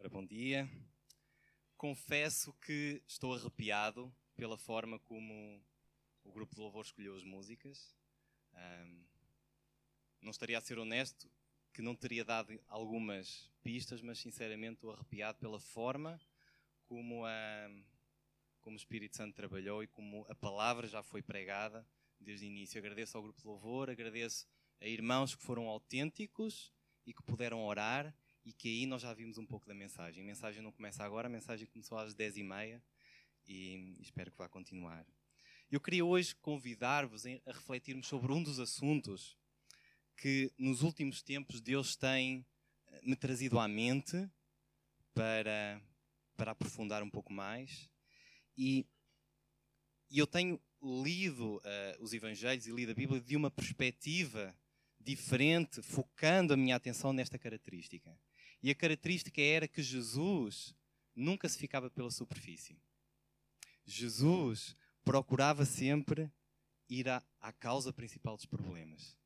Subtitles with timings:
[0.00, 0.70] Ora, bom dia.
[1.76, 5.60] Confesso que estou arrepiado pela forma como
[6.22, 7.96] o grupo de louvor escolheu as músicas.
[8.54, 9.04] Um,
[10.22, 11.28] não estaria a ser honesto
[11.72, 16.20] que não teria dado algumas pistas, mas sinceramente estou arrepiado pela forma
[16.86, 17.68] como, a,
[18.60, 21.84] como o Espírito Santo trabalhou e como a palavra já foi pregada
[22.20, 22.78] desde o início.
[22.78, 24.46] Agradeço ao grupo de louvor, agradeço
[24.80, 26.72] a irmãos que foram autênticos
[27.04, 28.14] e que puderam orar
[28.48, 30.22] e que aí nós já vimos um pouco da mensagem.
[30.22, 32.80] A mensagem não começa agora, a mensagem começou às 10h30
[33.46, 35.06] e espero que vá continuar.
[35.70, 39.36] Eu queria hoje convidar-vos a refletirmos sobre um dos assuntos
[40.16, 42.46] que nos últimos tempos Deus tem
[42.86, 44.16] eh, me trazido à mente
[45.12, 45.82] para,
[46.34, 47.90] para aprofundar um pouco mais.
[48.56, 48.86] E,
[50.10, 51.60] e eu tenho lido uh,
[52.02, 54.56] os Evangelhos e lido a Bíblia de uma perspectiva
[54.98, 58.18] diferente, focando a minha atenção nesta característica.
[58.62, 60.74] E a característica era que Jesus
[61.14, 62.76] nunca se ficava pela superfície.
[63.84, 66.30] Jesus procurava sempre
[66.88, 69.16] ir à, à causa principal dos problemas.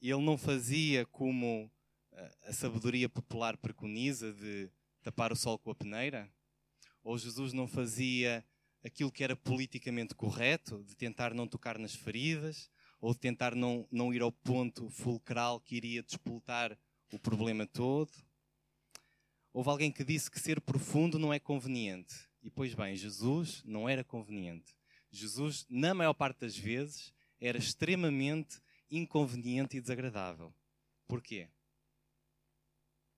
[0.00, 1.70] Ele não fazia como
[2.12, 4.70] eh, a sabedoria popular preconiza de
[5.02, 6.30] tapar o sol com a peneira,
[7.02, 8.44] ou Jesus não fazia
[8.84, 12.70] aquilo que era politicamente correto, de tentar não tocar nas feridas,
[13.00, 16.78] ou de tentar não, não ir ao ponto fulcral que iria despoltar
[17.12, 18.10] o problema todo.
[19.56, 22.14] Houve alguém que disse que ser profundo não é conveniente.
[22.42, 24.76] E pois bem, Jesus não era conveniente.
[25.10, 30.54] Jesus, na maior parte das vezes, era extremamente inconveniente e desagradável.
[31.08, 31.48] Porquê?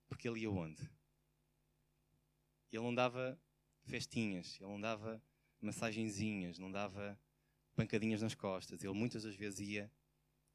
[0.07, 0.81] Porque ele ia onde?
[2.71, 3.37] Ele não dava
[3.83, 5.21] festinhas, ele não dava
[5.59, 7.19] massagenzinhas, não dava
[7.75, 8.81] pancadinhas nas costas.
[8.81, 9.91] Ele muitas das vezes ia,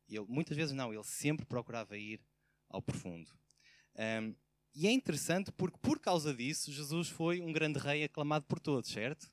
[0.08, 2.22] ele, muitas vezes não, ele sempre procurava ir
[2.70, 3.30] ao profundo.
[3.96, 4.34] Um,
[4.74, 8.90] e é interessante porque, por causa disso, Jesus foi um grande rei aclamado por todos,
[8.90, 9.32] certo?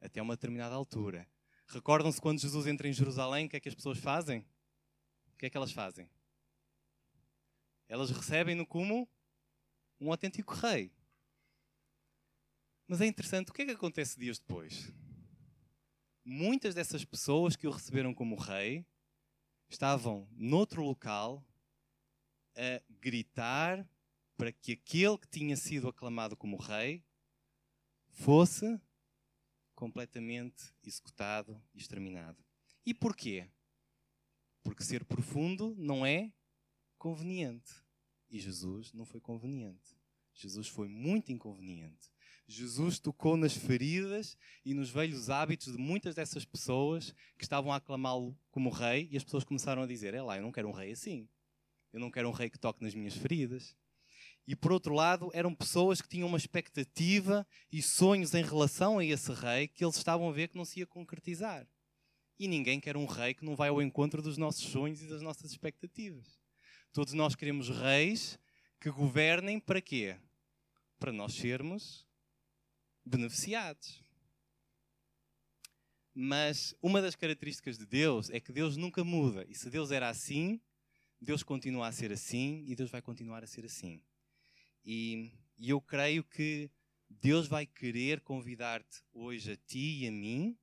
[0.00, 1.28] Até uma determinada altura.
[1.68, 4.40] Recordam-se quando Jesus entra em Jerusalém, o que é que as pessoas fazem?
[5.32, 6.10] O que é que elas fazem?
[7.88, 9.08] Elas recebem-no como
[10.00, 10.92] um autêntico rei.
[12.88, 14.92] Mas é interessante, o que é que acontece dias depois?
[16.24, 18.84] Muitas dessas pessoas que o receberam como rei
[19.68, 21.44] estavam noutro local
[22.56, 23.88] a gritar
[24.36, 27.04] para que aquele que tinha sido aclamado como rei
[28.10, 28.80] fosse
[29.74, 32.42] completamente executado e exterminado.
[32.84, 33.48] E porquê?
[34.62, 36.32] Porque ser profundo não é
[36.98, 37.72] conveniente.
[38.30, 39.96] E Jesus não foi conveniente.
[40.34, 42.10] Jesus foi muito inconveniente.
[42.48, 47.76] Jesus tocou nas feridas e nos velhos hábitos de muitas dessas pessoas que estavam a
[47.76, 50.72] aclamá-lo como rei e as pessoas começaram a dizer: É lá, eu não quero um
[50.72, 51.28] rei assim.
[51.92, 53.76] Eu não quero um rei que toque nas minhas feridas.
[54.46, 59.04] E por outro lado, eram pessoas que tinham uma expectativa e sonhos em relação a
[59.04, 61.66] esse rei que eles estavam a ver que não se ia concretizar.
[62.38, 65.20] E ninguém quer um rei que não vai ao encontro dos nossos sonhos e das
[65.20, 66.38] nossas expectativas.
[66.92, 68.38] Todos nós queremos reis
[68.80, 70.16] que governem para quê?
[70.98, 72.06] Para nós sermos
[73.04, 74.02] beneficiados.
[76.14, 79.44] Mas uma das características de Deus é que Deus nunca muda.
[79.48, 80.60] E se Deus era assim,
[81.20, 84.02] Deus continua a ser assim e Deus vai continuar a ser assim.
[84.88, 86.70] E, e eu creio que
[87.10, 90.56] Deus vai querer convidar-te hoje a ti e a mim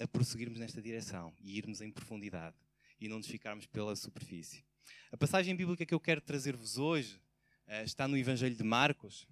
[0.00, 2.56] a prosseguirmos nesta direção e irmos em profundidade
[2.98, 4.64] e não nos ficarmos pela superfície.
[5.12, 7.20] A passagem bíblica que eu quero trazer-vos hoje
[7.68, 9.26] uh, está no Evangelho de Marcos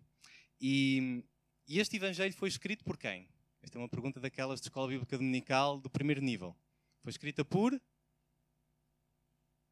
[0.60, 1.24] e,
[1.66, 3.26] e este Evangelho foi escrito por quem?
[3.62, 6.54] Esta é uma pergunta daquelas de escola bíblica dominical do primeiro nível.
[7.00, 7.80] Foi escrita por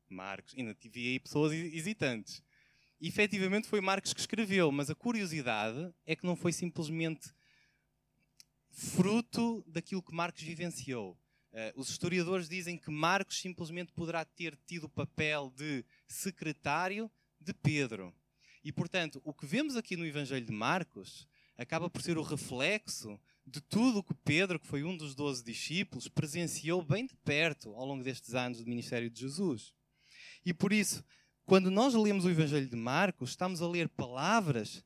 [0.09, 0.55] Marcos.
[0.57, 2.43] Ainda tive aí pessoas hesitantes
[3.09, 7.33] efetivamente foi Marcos que escreveu, mas a curiosidade é que não foi simplesmente
[8.71, 11.19] fruto daquilo que Marcos vivenciou.
[11.53, 17.11] Uh, os historiadores dizem que Marcos simplesmente poderá ter tido o papel de secretário
[17.41, 18.15] de Pedro.
[18.63, 21.27] E, portanto, o que vemos aqui no Evangelho de Marcos
[21.57, 25.43] acaba por ser o reflexo de tudo o que Pedro, que foi um dos doze
[25.43, 29.75] discípulos, presenciou bem de perto ao longo destes anos do ministério de Jesus.
[30.45, 31.05] E por isso,
[31.51, 34.85] quando nós lemos o Evangelho de Marcos, estamos a ler palavras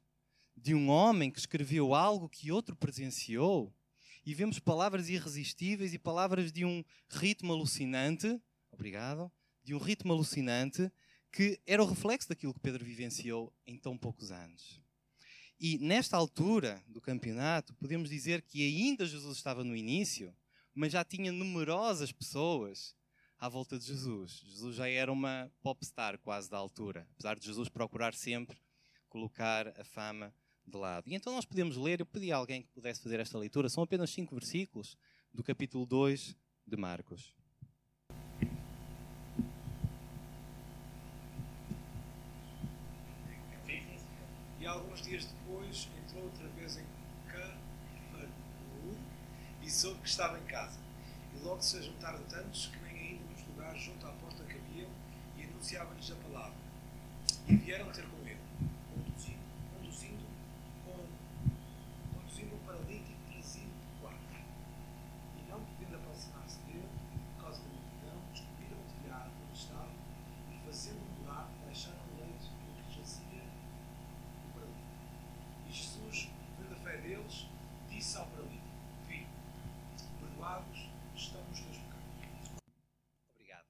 [0.57, 3.71] de um homem que escreveu algo que outro presenciou
[4.25, 8.41] e vemos palavras irresistíveis e palavras de um ritmo alucinante,
[8.73, 9.31] obrigado,
[9.63, 10.91] de um ritmo alucinante
[11.31, 14.81] que era o reflexo daquilo que Pedro vivenciou em tão poucos anos.
[15.61, 20.35] E nesta altura do campeonato, podemos dizer que ainda Jesus estava no início,
[20.75, 22.97] mas já tinha numerosas pessoas
[23.44, 24.43] à volta de Jesus.
[24.46, 28.56] Jesus já era uma popstar quase da altura, apesar de Jesus procurar sempre
[29.06, 30.35] colocar a fama
[30.67, 31.06] de lado.
[31.06, 33.85] E então nós podemos ler, eu pedi a alguém que pudesse fazer esta leitura, são
[33.85, 34.96] apenas cinco versículos
[35.31, 36.35] do capítulo 2
[36.67, 37.37] de Marcos.
[44.58, 46.87] E alguns dias depois entrou outra vez em
[47.26, 48.96] Cafarnaum
[49.62, 50.81] e soube que estava em casa.
[51.35, 52.84] E logo se juntaram tantos que
[53.65, 54.91] lugares junto à porta cabiam
[55.39, 56.55] e anunciavam-lhes a palavra.
[57.49, 58.39] E vieram ter com ele,
[58.93, 59.39] conduzindo,
[59.73, 60.25] conduzindo,
[60.85, 61.07] com,
[62.15, 64.19] conduzindo um paralítico trazido de quatro.
[65.39, 66.89] E não podendo aproximar-se dele,
[67.37, 69.93] por causa da multidão, descobriram o telhado onde estava
[70.53, 73.45] e, fazendo um buraco, baixaram o leito do que jazia
[74.45, 74.93] o paralítico.
[75.69, 76.29] E Jesus,
[76.59, 77.47] vendo a fé deles,
[77.89, 78.69] disse ao paralítico:
[79.09, 79.27] Filho,
[80.21, 81.95] perdoados estão os teus pecados.
[83.35, 83.65] Obrigado.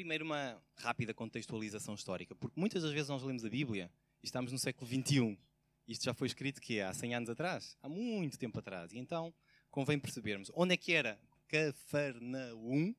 [0.00, 3.92] Primeiro, uma rápida contextualização histórica, porque muitas das vezes nós lemos a Bíblia
[4.22, 5.38] e estamos no século XXI.
[5.86, 8.94] Isto já foi escrito que há 100 anos atrás, há muito tempo atrás.
[8.94, 9.30] E então
[9.70, 12.94] convém percebermos onde é que era Cafarnaum,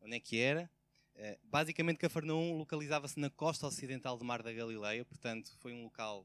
[0.00, 0.70] onde é que era.
[1.16, 6.24] Eh, Basicamente, Cafarnaum localizava-se na costa ocidental do Mar da Galileia, portanto, foi um local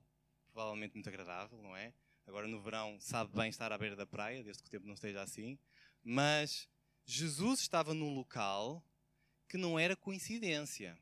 [0.54, 1.92] provavelmente muito agradável, não é?
[2.28, 4.94] Agora no verão sabe bem estar à beira da praia, desde que o tempo não
[4.94, 5.58] esteja assim.
[6.04, 6.70] Mas
[7.04, 8.86] Jesus estava num local
[9.52, 10.98] que não era coincidência.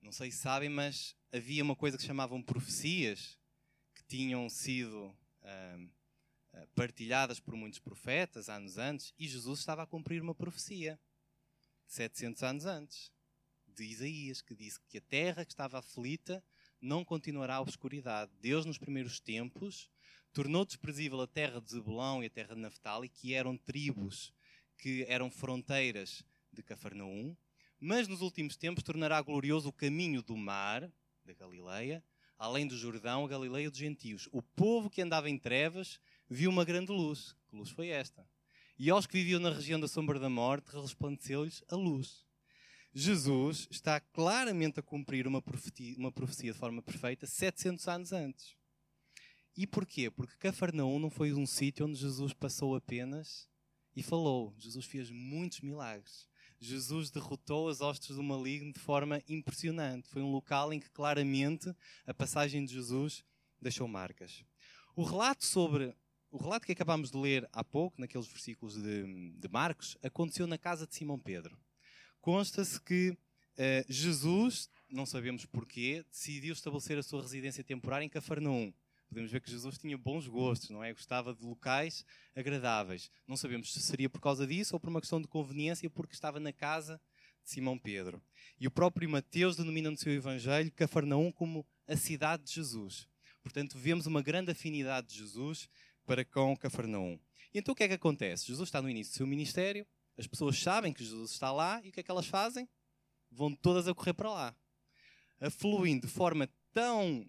[0.00, 3.38] Não sei se sabem, mas havia uma coisa que chamavam profecias
[3.94, 5.90] que tinham sido ahm,
[6.54, 10.98] ah, partilhadas por muitos profetas anos antes e Jesus estava a cumprir uma profecia
[11.86, 13.12] 700 anos antes
[13.66, 16.42] de Isaías que disse que a terra que estava aflita
[16.80, 18.32] não continuará a obscuridade.
[18.40, 19.90] Deus nos primeiros tempos
[20.32, 24.32] tornou desprezível a terra de Zebulão e a terra de Naftali, que eram tribos
[24.78, 26.24] que eram fronteiras
[26.56, 27.36] de Cafarnaum,
[27.78, 30.90] mas nos últimos tempos tornará glorioso o caminho do mar,
[31.24, 32.02] da Galileia,
[32.38, 34.28] além do Jordão, a Galileia dos gentios.
[34.32, 37.34] O povo que andava em trevas viu uma grande luz.
[37.48, 38.26] Que luz foi esta?
[38.78, 42.26] E aos que viviam na região da sombra da morte, resplandeceu-lhes a luz.
[42.92, 48.56] Jesus está claramente a cumprir uma profecia, uma profecia de forma perfeita 700 anos antes.
[49.56, 50.10] E porquê?
[50.10, 53.48] Porque Cafarnaum não foi um sítio onde Jesus passou apenas
[53.94, 54.54] e falou.
[54.58, 56.28] Jesus fez muitos milagres.
[56.60, 60.08] Jesus derrotou as hostes do maligno de forma impressionante.
[60.08, 61.74] Foi um local em que claramente
[62.06, 63.24] a passagem de Jesus
[63.60, 64.44] deixou marcas.
[64.94, 65.94] O relato sobre
[66.30, 70.58] o relato que acabámos de ler há pouco, naqueles versículos de, de Marcos, aconteceu na
[70.58, 71.56] casa de Simão Pedro.
[72.20, 73.16] Consta-se que
[73.56, 78.72] eh, Jesus, não sabemos porquê, decidiu estabelecer a sua residência temporária em Cafarnaum.
[79.08, 80.92] Podemos ver que Jesus tinha bons gostos, não é?
[80.92, 82.04] Gostava de locais
[82.34, 83.10] agradáveis.
[83.26, 86.40] Não sabemos se seria por causa disso ou por uma questão de conveniência, porque estava
[86.40, 87.00] na casa
[87.44, 88.20] de Simão Pedro.
[88.58, 93.08] E o próprio Mateus denomina no seu Evangelho Cafarnaum como a cidade de Jesus.
[93.42, 95.68] Portanto, vemos uma grande afinidade de Jesus
[96.04, 97.18] para com Cafarnaum.
[97.54, 98.46] E então o que é que acontece?
[98.46, 99.86] Jesus está no início do seu ministério,
[100.18, 102.68] as pessoas sabem que Jesus está lá e o que é que elas fazem?
[103.30, 104.56] Vão todas a correr para lá.
[105.40, 107.28] Afluindo de forma tão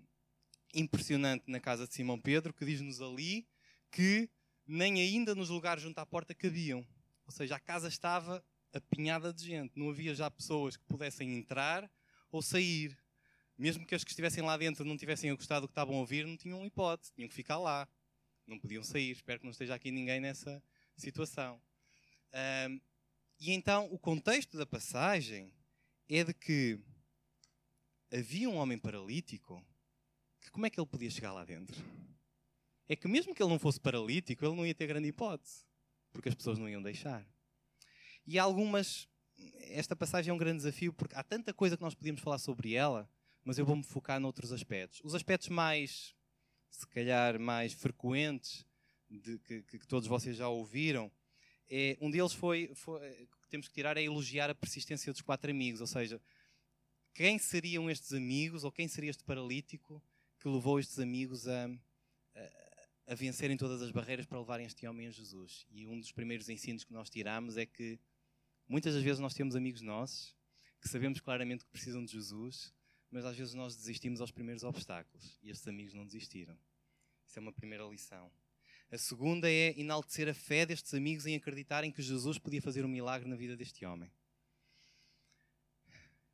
[0.74, 3.48] impressionante na casa de Simão Pedro que diz-nos ali
[3.92, 4.30] que
[4.66, 6.86] nem ainda nos lugares junto à porta cabiam.
[7.26, 8.44] Ou seja, a casa estava
[8.74, 9.78] apinhada de gente.
[9.78, 11.90] Não havia já pessoas que pudessem entrar
[12.32, 12.98] ou sair.
[13.58, 16.26] Mesmo que as que estivessem lá dentro não tivessem gostado do que estavam a ouvir,
[16.26, 17.12] não tinham hipótese.
[17.14, 17.88] Tinham que ficar lá.
[18.46, 19.12] Não podiam sair.
[19.12, 20.62] Espero que não esteja aqui ninguém nessa
[20.96, 21.62] situação.
[22.70, 22.80] Um,
[23.40, 25.54] e então o contexto da passagem
[26.10, 26.80] é de que
[28.12, 29.64] havia um homem paralítico
[30.52, 31.76] como é que ele podia chegar lá dentro?
[32.88, 35.66] É que mesmo que ele não fosse paralítico, ele não ia ter grande hipótese,
[36.12, 37.26] porque as pessoas não iam deixar.
[38.26, 39.08] E algumas.
[39.70, 42.74] Esta passagem é um grande desafio, porque há tanta coisa que nós podíamos falar sobre
[42.74, 43.08] ela,
[43.44, 45.00] mas eu vou-me focar noutros aspectos.
[45.04, 46.16] Os aspectos mais,
[46.72, 48.66] se calhar, mais frequentes,
[49.10, 51.12] de, que, que todos vocês já ouviram,
[51.70, 53.00] é, um deles foi, foi,
[53.42, 56.22] que temos que tirar é elogiar a persistência dos quatro amigos, ou seja,
[57.14, 60.02] quem seriam estes amigos ou quem seria este paralítico
[60.40, 61.66] que levou estes amigos a,
[62.36, 65.66] a, a vencerem todas as barreiras para levarem este homem a Jesus.
[65.72, 68.00] E um dos primeiros ensinos que nós tiramos é que
[68.68, 70.36] muitas das vezes nós temos amigos nossos
[70.82, 72.74] que sabemos claramente que precisam de Jesus,
[73.10, 76.58] mas às vezes nós desistimos aos primeiros obstáculos e estes amigos não desistiram.
[77.26, 78.32] Isso é uma primeira lição.
[78.90, 82.88] A segunda é enaltecer a fé destes amigos em acreditarem que Jesus podia fazer um
[82.88, 84.10] milagre na vida deste homem.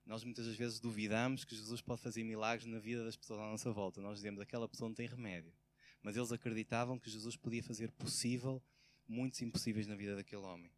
[0.06, 3.72] Nós muitas vezes duvidamos que Jesus pode fazer milagres na vida das pessoas à nossa
[3.72, 4.02] volta.
[4.02, 5.54] Nós dizemos aquela pessoa não tem remédio.
[6.02, 8.62] Mas eles acreditavam que Jesus podia fazer possível
[9.08, 10.72] muitos impossíveis na vida daquele homem.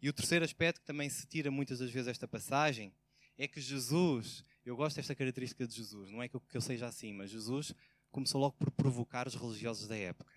[0.00, 2.92] E o terceiro aspecto que também se tira muitas das vezes esta passagem
[3.38, 6.10] é que Jesus eu gosto desta característica de Jesus.
[6.10, 7.72] Não é que eu seja assim, mas Jesus
[8.10, 10.32] começou logo por provocar os religiosos da época.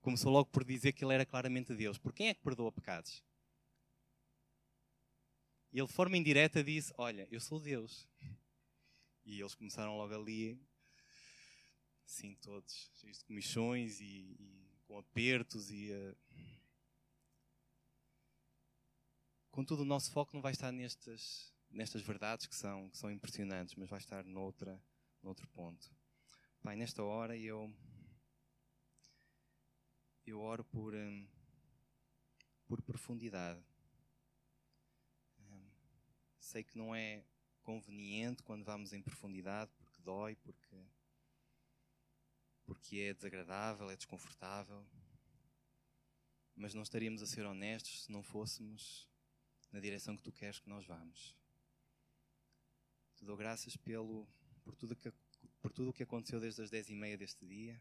[0.00, 1.98] Começou logo por dizer que ele era claramente Deus.
[1.98, 3.22] Por quem é que perdoa pecados?
[5.72, 8.08] E ele, de forma indireta, disse: Olha, eu sou Deus.
[9.24, 10.60] E eles começaram logo ali,
[12.04, 15.70] assim, todos cheios de comissões e, e com apertos.
[15.70, 16.16] e uh...
[19.50, 23.74] Contudo, o nosso foco não vai estar nestas, nestas verdades que são, que são impressionantes,
[23.76, 24.82] mas vai estar noutra,
[25.22, 25.88] noutro ponto.
[26.62, 27.72] Pai, nesta hora eu,
[30.26, 31.28] eu oro por, um,
[32.66, 33.64] por profundidade.
[36.50, 37.22] Sei que não é
[37.62, 40.84] conveniente quando vamos em profundidade, porque dói, porque,
[42.66, 44.84] porque é desagradável, é desconfortável.
[46.56, 49.08] Mas não estaríamos a ser honestos se não fôssemos
[49.70, 51.36] na direção que tu queres que nós vamos.
[53.14, 54.26] Te dou graças pelo,
[54.64, 55.12] por tudo que
[55.60, 57.80] por tudo o que aconteceu desde as dez e meia deste dia.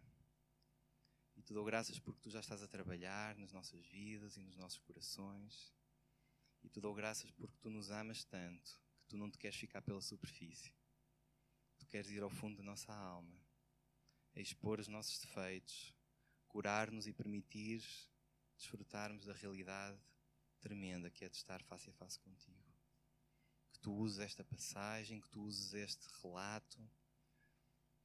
[1.35, 4.55] E te dou graças porque tu já estás a trabalhar nas nossas vidas e nos
[4.55, 5.73] nossos corações.
[6.63, 9.81] E te dou graças porque tu nos amas tanto que tu não te queres ficar
[9.81, 10.73] pela superfície.
[11.77, 13.39] Tu queres ir ao fundo da nossa alma,
[14.35, 15.95] expor os nossos defeitos,
[16.47, 17.83] curar-nos e permitir
[18.57, 19.99] desfrutarmos da realidade
[20.59, 22.73] tremenda que é de estar face a face contigo.
[23.71, 26.77] Que tu uses esta passagem, que tu uses este relato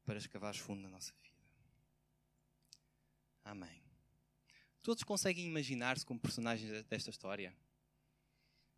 [0.05, 1.35] para escavar fundo na nossa vida.
[3.43, 3.83] Amém.
[4.83, 7.57] Todos conseguem imaginar-se como personagens desta história?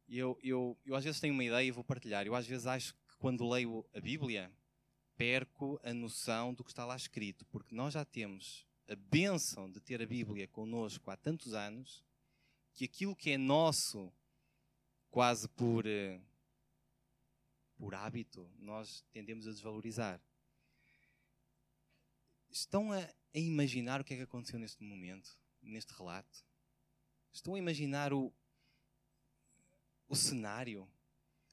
[0.08, 2.26] Eu, eu, eu às vezes tenho uma ideia e vou partilhar.
[2.26, 4.52] Eu às vezes acho que quando leio a Bíblia
[5.16, 9.80] perco a noção do que está lá escrito, porque nós já temos a bênção de
[9.80, 12.04] ter a Bíblia connosco há tantos anos
[12.72, 14.12] que aquilo que é nosso,
[15.10, 16.20] quase por, eh,
[17.76, 20.20] por hábito, nós tendemos a desvalorizar.
[22.50, 25.30] Estão a, a imaginar o que é que aconteceu neste momento,
[25.62, 26.44] neste relato?
[27.32, 28.32] Estão a imaginar o,
[30.08, 30.88] o cenário?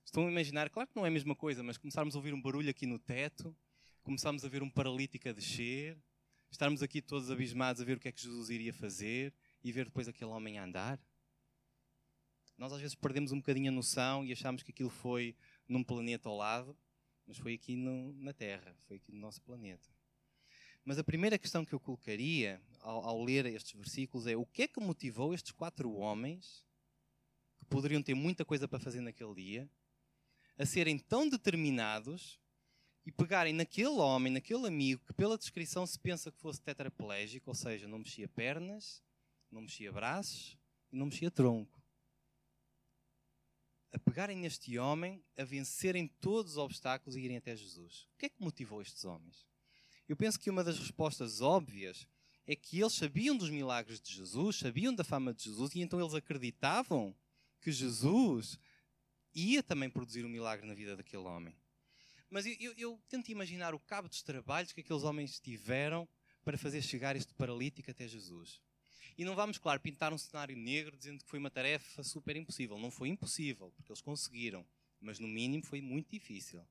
[0.06, 2.42] Estão a imaginar, claro que não é a mesma coisa, mas começarmos a ouvir um
[2.42, 3.56] barulho aqui no teto,
[4.04, 5.98] começarmos a ver um paralítico a descer,
[6.52, 9.34] estarmos aqui todos abismados a ver o que é que Jesus iria fazer
[9.64, 11.00] e ver depois aquele homem a andar?
[12.58, 15.36] Nós às vezes perdemos um bocadinho a noção e achamos que aquilo foi
[15.68, 16.78] num planeta ao lado,
[17.26, 19.90] mas foi aqui no, na Terra, foi aqui no nosso planeta.
[20.86, 24.64] Mas a primeira questão que eu colocaria ao, ao, ler estes versículos é o que
[24.64, 26.66] é que motivou estes quatro homens,
[27.64, 29.70] que poderiam ter muita coisa para fazer naquele dia,
[30.58, 32.40] a serem tão determinados
[33.06, 37.56] e pegarem naquele homem, naquele amigo, que pela descrição se pensa que fosse tetraplégico, ou
[37.56, 39.04] seja, não mexia pernas,
[39.52, 40.58] não mexia braços
[40.92, 41.82] e não mexia tronco.
[43.92, 48.08] A pegarem neste homem, a vencerem todos os obstáculos e irem até Jesus.
[48.14, 49.46] O que é que motivou estes homens?
[50.08, 52.08] Eu penso que uma das respostas óbvias
[52.46, 56.00] é que eles sabiam dos milagres de Jesus, sabiam da fama de Jesus, e então
[56.00, 57.16] eles acreditavam
[57.64, 58.60] que Jesus
[59.34, 61.56] ia também produzir um milagre na vida daquele homem.
[62.30, 66.08] Mas eu, eu, eu tento imaginar o cabo dos trabalhos que aqueles homens tiveram
[66.44, 68.62] para fazer chegar este paralítico até Jesus.
[69.18, 72.78] E não vamos, claro, pintar um cenário negro dizendo que foi uma tarefa super impossível.
[72.80, 74.66] Não foi impossível, porque eles conseguiram.
[75.00, 76.66] Mas, no mínimo, foi muito difícil.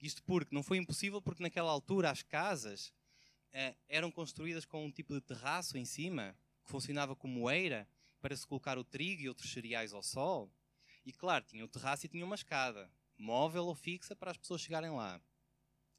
[0.00, 2.92] Isto porque não foi impossível, porque naquela altura as casas
[3.52, 7.88] eh, eram construídas com um tipo de terraço em cima, que funcionava como moeira,
[8.20, 10.50] para se colocar o trigo e outros cereais ao sol.
[11.04, 14.60] E claro, tinha o terraço e tinha uma escada, móvel ou fixa, para as pessoas
[14.60, 15.20] chegarem lá.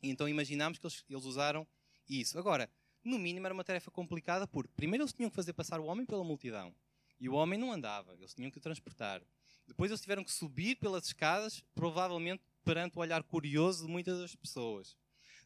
[0.02, 1.68] E então imaginámos que eles, eles usaram
[2.08, 2.38] isso.
[2.38, 2.70] Agora,
[3.04, 6.06] no mínimo era uma tarefa complicada, porque primeiro eles tinham que fazer passar o homem
[6.06, 6.74] pela multidão.
[7.20, 9.22] E o homem não andava, eles tinham que o transportar.
[9.68, 14.36] Depois eles tiveram que subir pelas escadas, provavelmente perante o olhar curioso de muitas das
[14.36, 14.98] pessoas.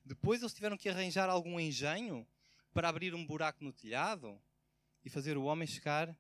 [0.06, 2.28] Depois eles tiveram que arranjar algum engenho
[2.74, 4.40] para abrir um buraco no telhado
[5.04, 6.16] e fazer o homem chegar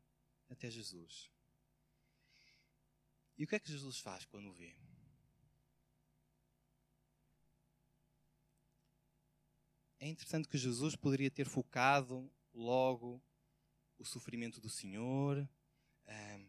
[0.53, 1.29] até Jesus.
[3.37, 4.75] E o que é que Jesus faz quando o vê?
[9.99, 13.21] É interessante que Jesus poderia ter focado logo
[13.97, 15.47] o sofrimento do Senhor
[16.07, 16.47] um,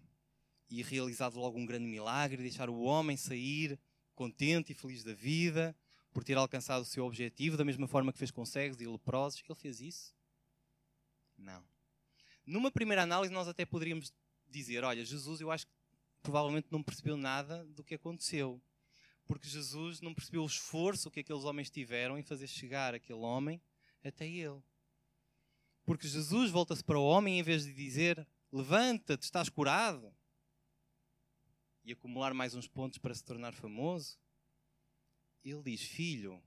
[0.69, 3.79] e realizado logo um grande milagre, deixar o homem sair
[4.15, 5.77] contente e feliz da vida,
[6.13, 9.43] por ter alcançado o seu objetivo, da mesma forma que fez com cegos e leprosos.
[9.49, 10.15] Ele fez isso?
[11.37, 11.65] Não.
[12.47, 14.13] Numa primeira análise, nós até poderíamos
[14.49, 15.73] dizer: olha, Jesus, eu acho que
[16.23, 18.63] provavelmente não percebeu nada do que aconteceu.
[19.27, 23.61] Porque Jesus não percebeu o esforço que aqueles homens tiveram em fazer chegar aquele homem
[24.03, 24.63] até ele.
[25.85, 30.15] Porque Jesus volta-se para o homem em vez de dizer: Levanta-te, estás curado
[31.85, 34.19] e acumular mais uns pontos para se tornar famoso,
[35.45, 36.43] ele diz: Filho,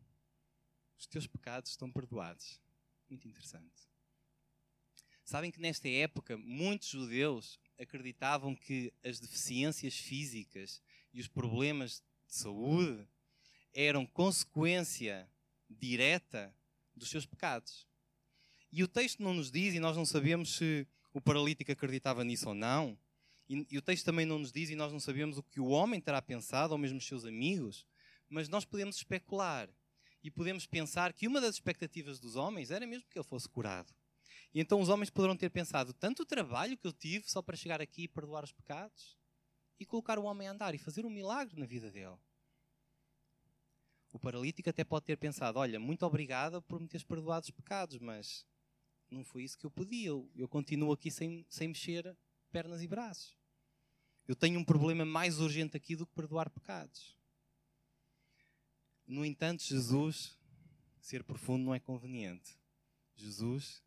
[0.98, 2.60] os teus pecados estão perdoados.
[3.10, 3.88] Muito interessante.
[5.28, 10.82] Sabem que nesta época muitos judeus acreditavam que as deficiências físicas
[11.14, 13.06] e os problemas de saúde
[13.74, 15.30] eram consequência
[15.70, 16.56] direta
[16.96, 17.86] dos seus pecados.
[18.72, 22.48] E o texto não nos diz, e nós não sabemos se o paralítico acreditava nisso
[22.48, 22.98] ou não,
[23.50, 25.68] e, e, o texto também não nos diz, e nós não sabemos o que o
[25.68, 27.86] homem terá pensado, ou mesmo os seus amigos,
[28.30, 29.68] mas nós podemos especular
[30.24, 33.94] e podemos pensar que uma das expectativas dos homens era mesmo que ele fosse curado.
[34.58, 37.80] E então os homens poderão ter pensado: tanto trabalho que eu tive só para chegar
[37.80, 39.16] aqui e perdoar os pecados?
[39.80, 42.18] E colocar o homem a andar e fazer um milagre na vida dele.
[44.12, 48.00] O paralítico até pode ter pensado: olha, muito obrigada por me teres perdoado os pecados,
[48.00, 48.48] mas
[49.12, 50.06] não foi isso que eu pedi.
[50.06, 52.18] Eu, eu continuo aqui sem, sem mexer
[52.52, 53.38] pernas e braços.
[54.28, 57.16] Eu tenho um problema mais urgente aqui do que perdoar pecados.
[59.06, 60.36] No entanto, Jesus,
[61.00, 62.58] ser profundo não é conveniente.
[63.16, 63.86] Jesus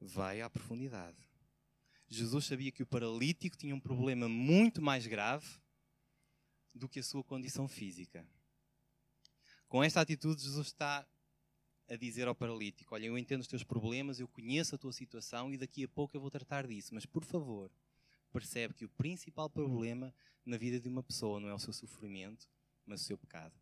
[0.00, 1.28] vai à profundidade.
[2.08, 5.46] Jesus sabia que o paralítico tinha um problema muito mais grave
[6.74, 8.26] do que a sua condição física.
[9.68, 11.06] Com esta atitude, Jesus está
[11.88, 15.52] a dizer ao paralítico: Olha, eu entendo os teus problemas, eu conheço a tua situação
[15.52, 17.70] e daqui a pouco eu vou tratar disso, mas por favor,
[18.32, 22.48] percebe que o principal problema na vida de uma pessoa não é o seu sofrimento,
[22.84, 23.54] mas o seu pecado.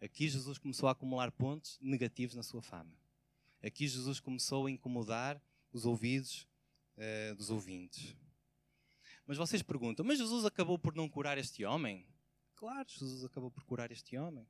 [0.00, 2.96] Aqui Jesus começou a acumular pontos negativos na sua fama.
[3.62, 6.46] Aqui Jesus começou a incomodar os ouvidos
[6.96, 8.16] uh, dos ouvintes.
[9.26, 12.06] Mas vocês perguntam: mas Jesus acabou por não curar este homem?
[12.54, 14.48] Claro, Jesus acabou por curar este homem.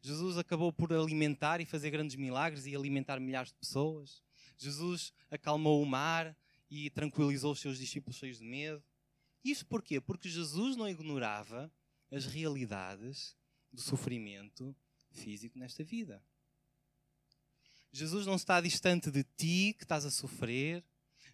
[0.00, 4.22] Jesus acabou por alimentar e fazer grandes milagres e alimentar milhares de pessoas.
[4.56, 6.36] Jesus acalmou o mar
[6.70, 8.82] e tranquilizou os seus discípulos cheios de medo.
[9.44, 10.00] Isto porquê?
[10.00, 11.70] Porque Jesus não ignorava
[12.10, 13.36] as realidades
[13.72, 14.74] do sofrimento
[15.10, 16.22] físico nesta vida.
[17.92, 20.82] Jesus não está distante de ti que estás a sofrer.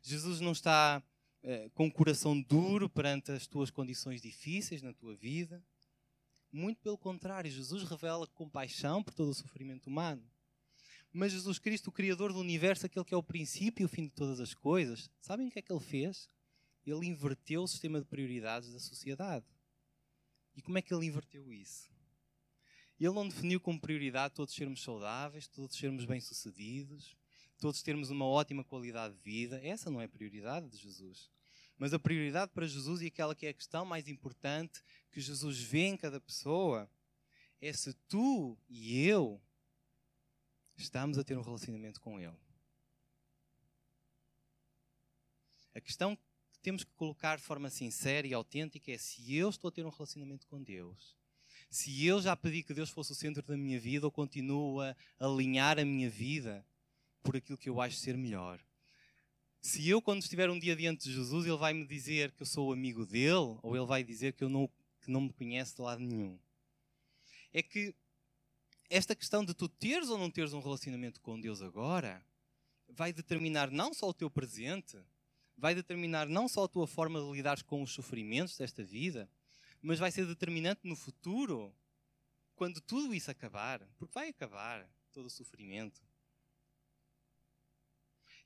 [0.03, 1.03] Jesus não está
[1.43, 5.65] eh, com o coração duro perante as tuas condições difíceis na tua vida.
[6.51, 10.29] Muito pelo contrário, Jesus revela compaixão por todo o sofrimento humano.
[11.13, 14.05] Mas Jesus Cristo, o Criador do universo, aquele que é o princípio e o fim
[14.05, 16.29] de todas as coisas, sabem o que é que ele fez?
[16.85, 19.47] Ele inverteu o sistema de prioridades da sociedade.
[20.57, 21.89] E como é que ele inverteu isso?
[22.99, 27.17] Ele não definiu como prioridade todos sermos saudáveis, todos sermos bem-sucedidos,
[27.59, 29.61] todos termos uma ótima qualidade de vida.
[29.65, 31.31] Essa não é a prioridade de Jesus.
[31.77, 34.83] Mas a prioridade para Jesus e aquela que é a questão mais importante
[35.13, 36.91] que Jesus vê em cada pessoa
[37.61, 39.41] é se tu e eu
[40.77, 42.37] estamos a ter um relacionamento com Ele.
[45.75, 46.17] A questão
[46.53, 49.85] que temos que colocar de forma sincera e autêntica é se eu estou a ter
[49.87, 51.18] um relacionamento com Deus.
[51.71, 54.95] Se eu já pedi que Deus fosse o centro da minha vida ou continuo a
[55.19, 56.65] alinhar a minha vida
[57.23, 58.59] por aquilo que eu acho ser melhor.
[59.61, 62.47] Se eu, quando estiver um dia diante de Jesus, Ele vai me dizer que eu
[62.47, 64.69] sou amigo dele ou Ele vai dizer que, eu não,
[65.01, 66.39] que não me conhece de lado nenhum.
[67.53, 67.95] É que
[68.89, 72.25] esta questão de tu teres ou não teres um relacionamento com Deus agora
[72.89, 74.97] vai determinar não só o teu presente,
[75.57, 79.29] vai determinar não só a tua forma de lidar com os sofrimentos desta vida,
[79.81, 81.75] mas vai ser determinante no futuro,
[82.55, 86.01] quando tudo isso acabar, porque vai acabar todo o sofrimento.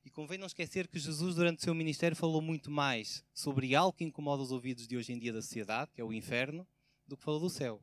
[0.04, 3.96] E convém não esquecer que Jesus, durante o seu ministério, falou muito mais sobre algo
[3.96, 6.66] que incomoda os ouvidos de hoje em dia da sociedade, que é o inferno,
[7.06, 7.80] do que falou do céu.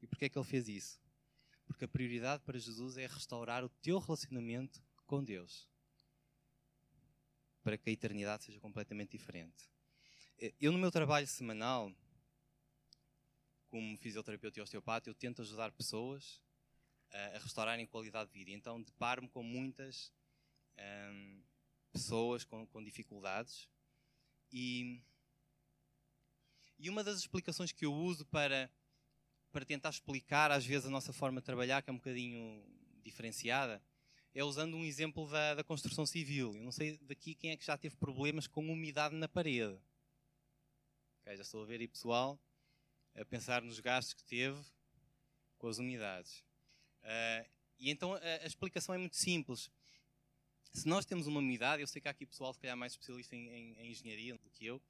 [0.00, 1.00] E porquê é que ele fez isso?
[1.66, 5.68] Porque a prioridade para Jesus é restaurar o teu relacionamento com Deus.
[7.62, 9.70] Para que a eternidade seja completamente diferente.
[10.60, 11.92] Eu, no meu trabalho semanal,
[13.74, 16.40] como fisioterapeuta e osteopata, eu tento ajudar pessoas
[17.12, 18.52] a, a restaurarem qualidade de vida.
[18.52, 20.12] Então, deparo-me com muitas
[20.78, 21.42] hum,
[21.90, 23.68] pessoas com, com dificuldades.
[24.52, 25.02] E,
[26.78, 28.70] e uma das explicações que eu uso para
[29.50, 32.64] para tentar explicar às vezes a nossa forma de trabalhar, que é um bocadinho
[33.04, 33.82] diferenciada,
[34.34, 36.56] é usando um exemplo da, da construção civil.
[36.56, 39.80] Eu não sei daqui quem é que já teve problemas com umidade na parede.
[41.20, 42.38] Okay, já estou a ver aí pessoal
[43.14, 44.60] a pensar nos gastos que teve
[45.58, 46.44] com as umidades.
[47.02, 47.48] Uh,
[47.78, 49.70] e então a, a, explicação é muito simples.
[50.72, 53.36] Se nós temos uma umidade, eu sei que há aqui pessoal se calhar mais especialista
[53.36, 54.82] em, em, em engenharia do que eu,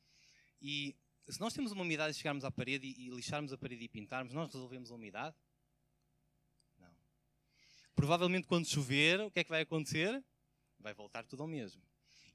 [0.61, 0.97] e
[1.29, 3.89] se nós temos uma umidade e chegarmos à parede e, e lixarmos a parede e
[3.89, 5.37] pintarmos, nós resolvemos a umidade?
[6.79, 6.97] Não.
[7.95, 10.23] Provavelmente quando chover, o que é que vai acontecer?
[10.79, 11.83] Vai voltar tudo ao mesmo.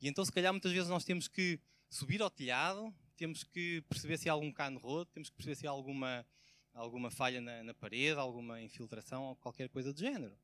[0.01, 4.17] E então, se calhar, muitas vezes nós temos que subir ao telhado, temos que perceber
[4.17, 6.25] se há algum cano roto, temos que perceber se há alguma,
[6.73, 10.37] alguma falha na, na parede, alguma infiltração ou qualquer coisa do género.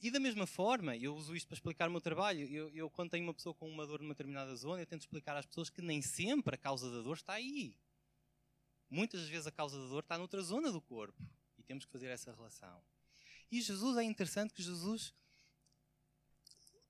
[0.00, 2.48] E da mesma forma, eu uso isto para explicar o meu trabalho.
[2.52, 5.36] Eu, eu, quando tenho uma pessoa com uma dor numa determinada zona, eu tento explicar
[5.36, 7.76] às pessoas que nem sempre a causa da dor está aí.
[8.90, 11.22] Muitas vezes a causa da dor está noutra zona do corpo.
[11.56, 12.82] E temos que fazer essa relação.
[13.50, 15.14] E Jesus é interessante que Jesus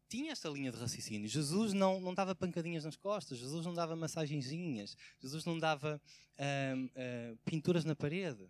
[0.08, 1.28] tinha esta linha de raciocínio.
[1.28, 6.00] Jesus não, não dava pancadinhas nas costas, Jesus não dava massagenzinhas, Jesus não dava
[6.38, 8.48] uh, uh, pinturas na parede.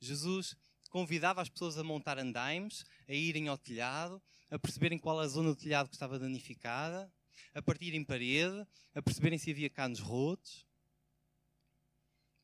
[0.00, 0.56] Jesus
[0.90, 5.50] convidava as pessoas a montar andaimes, a irem ao telhado, a perceberem qual a zona
[5.50, 7.12] do telhado que estava danificada,
[7.54, 10.66] a partirem parede, a perceberem se havia canos rotos.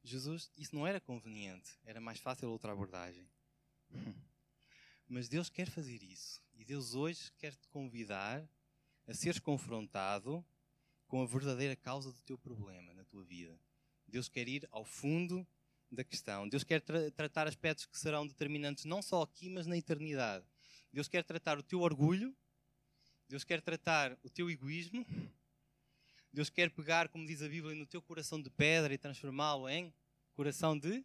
[0.05, 3.29] Jesus, isso não era conveniente, era mais fácil outra abordagem.
[5.09, 6.43] Mas Deus quer fazer isso.
[6.63, 8.49] E Deus hoje quer te convidar
[9.09, 10.47] a seres confrontado
[11.09, 13.59] com a verdadeira causa do teu problema na tua vida.
[14.07, 15.45] Deus quer ir ao fundo
[15.91, 16.49] da questão.
[16.49, 20.47] Deus quer tra tratar aspectos que serão determinantes não só aqui, mas na eternidade.
[20.93, 22.33] Deus quer tratar o teu orgulho.
[23.29, 25.05] Deus quer tratar o teu egoísmo.
[26.33, 29.93] Deus quer pegar, como diz a Bíblia, no teu coração de pedra e transformá-lo em
[30.33, 31.05] coração de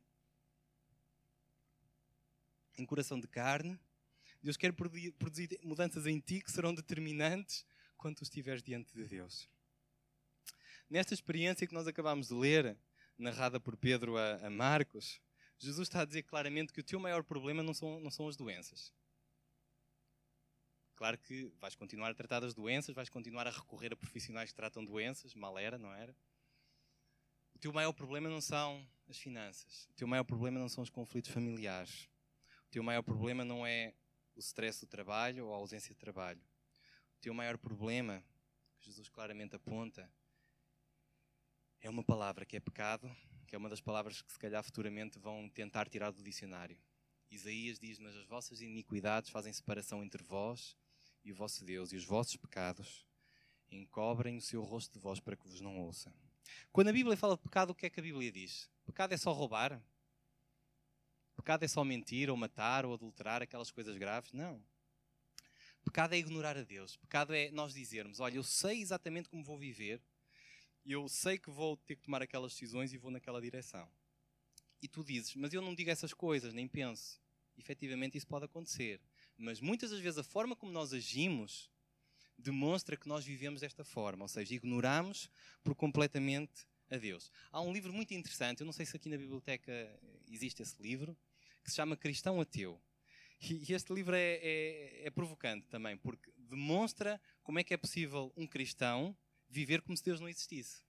[2.78, 3.80] em coração de carne.
[4.48, 7.66] Deus quer produzir mudanças em ti que serão determinantes
[7.98, 9.50] quando tu estiveres diante de Deus.
[10.90, 12.78] Nesta experiência que nós acabamos de ler,
[13.18, 15.20] narrada por Pedro a, a Marcos,
[15.60, 18.38] Jesus está a dizer claramente que o teu maior problema não são, não são as
[18.38, 18.94] doenças.
[20.96, 24.56] Claro que vais continuar a tratar das doenças, vais continuar a recorrer a profissionais que
[24.56, 26.16] tratam doenças, mal era, não era?
[27.54, 29.90] O teu maior problema não são as finanças.
[29.90, 32.08] O teu maior problema não são os conflitos familiares.
[32.68, 33.94] O teu maior problema não é
[34.38, 36.42] o stress do trabalho ou a ausência de trabalho.
[37.18, 38.24] O teu maior problema,
[38.78, 40.10] que Jesus claramente aponta,
[41.82, 43.10] é uma palavra que é pecado,
[43.48, 46.78] que é uma das palavras que se calhar futuramente vão tentar tirar do dicionário.
[47.32, 50.78] Isaías diz: Mas as vossas iniquidades fazem separação entre vós
[51.26, 53.06] e o vosso Deus, e os vossos pecados
[53.72, 56.14] encobrem o seu rosto de vós para que vos não ouça.
[56.72, 58.70] Quando a Bíblia fala de pecado, o que é que a Bíblia diz?
[58.86, 59.82] Pecado é só roubar?
[61.48, 64.34] Pecado é só mentir, ou matar, ou adulterar, aquelas coisas graves?
[64.34, 64.62] Não.
[65.82, 66.98] Pecado é ignorar a Deus.
[66.98, 70.02] Pecado é nós dizermos: Olha, eu sei exatamente como vou viver,
[70.86, 73.90] eu sei que vou ter que tomar aquelas decisões e vou naquela direção.
[74.82, 77.18] E tu dizes, mas eu não digo essas coisas, nem penso.
[77.58, 79.00] Efetivamente isso pode acontecer.
[79.38, 81.72] Mas muitas das vezes a forma como nós agimos
[82.38, 85.30] demonstra que nós vivemos desta forma, ou seja, ignoramos
[85.64, 87.32] por completamente a Deus.
[87.54, 89.72] Há um livro muito interessante, eu não sei se aqui na biblioteca
[90.28, 91.18] existe esse livro,
[91.68, 92.82] que se chama Cristão Ateu.
[93.42, 98.34] E este livro é, é, é provocante também, porque demonstra como é que é possível
[98.38, 99.16] um cristão
[99.50, 100.82] viver como se Deus não existisse.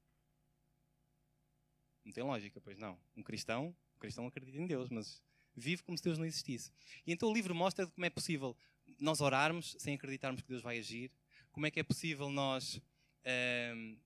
[2.05, 2.99] Não tem lógica, pois não.
[3.17, 5.21] Um cristão, um cristão acredita em Deus, mas
[5.55, 6.73] vive como se Deus não existisse.
[7.05, 8.57] E então o livro mostra como é possível
[9.01, 11.11] nós orarmos sem acreditarmos que Deus vai agir,
[11.51, 13.99] como é que é possível nós uh,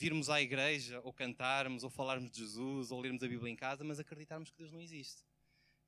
[0.00, 3.84] virmos à igreja, ou cantarmos, ou falarmos de Jesus, ou lermos a Bíblia em casa,
[3.84, 5.22] mas acreditarmos que Deus não existe.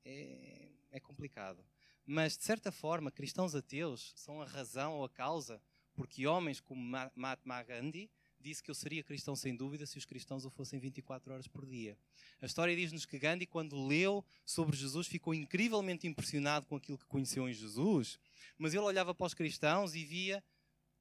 [0.05, 1.65] É, é complicado.
[2.05, 5.59] Mas, de certa forma, cristãos ateus são a razão ou a causa
[5.95, 6.81] porque homens como
[7.15, 11.33] Mahatma Gandhi disse que eu seria cristão sem dúvida se os cristãos o fossem 24
[11.33, 11.97] horas por dia.
[12.41, 17.05] A história diz-nos que Gandhi, quando leu sobre Jesus, ficou incrivelmente impressionado com aquilo que
[17.05, 18.19] conheceu em Jesus,
[18.57, 20.43] mas ele olhava para os cristãos e via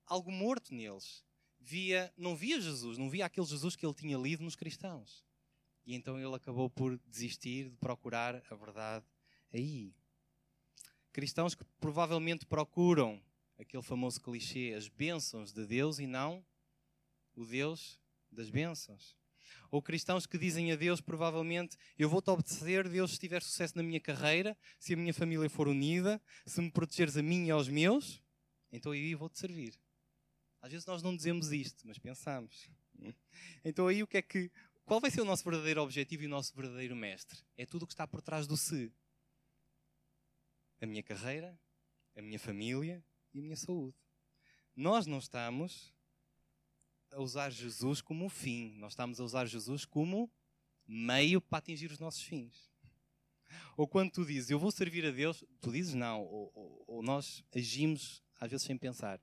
[0.07, 1.25] algo morto neles.
[1.65, 5.25] Via, não via Jesus, não via aquele Jesus que ele tinha lido nos cristãos.
[5.87, 9.05] E então ele acabou por desistir de procurar a verdade
[9.53, 9.95] aí.
[11.13, 13.23] Cristãos que provavelmente procuram
[13.59, 16.45] aquele famoso clichê, as bênçãos de Deus e não
[17.35, 19.17] o Deus das bênçãos.
[19.71, 23.83] Ou cristãos que dizem a Deus, provavelmente, eu vou-te obedecer, Deus, se tiver sucesso na
[23.83, 27.69] minha carreira, se a minha família for unida, se me protegeres a mim e aos
[27.69, 28.23] meus,
[28.71, 29.82] então aí vou-te servir.
[30.63, 32.71] Às vezes nós não dizemos isto, mas pensamos.
[33.65, 34.51] Então aí o que é que.
[34.85, 37.39] Qual vai ser o nosso verdadeiro objetivo e o nosso verdadeiro mestre?
[37.57, 38.93] É tudo o que está por trás do se.
[40.81, 41.59] A minha carreira,
[42.17, 43.97] a minha família, e a minha saúde.
[44.75, 45.93] Nós não estamos
[47.11, 50.31] a usar Jesus como fim, nós estamos a usar Jesus como
[50.87, 52.71] meio para atingir os nossos fins.
[53.77, 57.03] Ou quando tu dizes, eu vou servir a Deus, tu dizes não, ou, ou, ou
[57.03, 59.21] nós agimos às vezes sem pensar.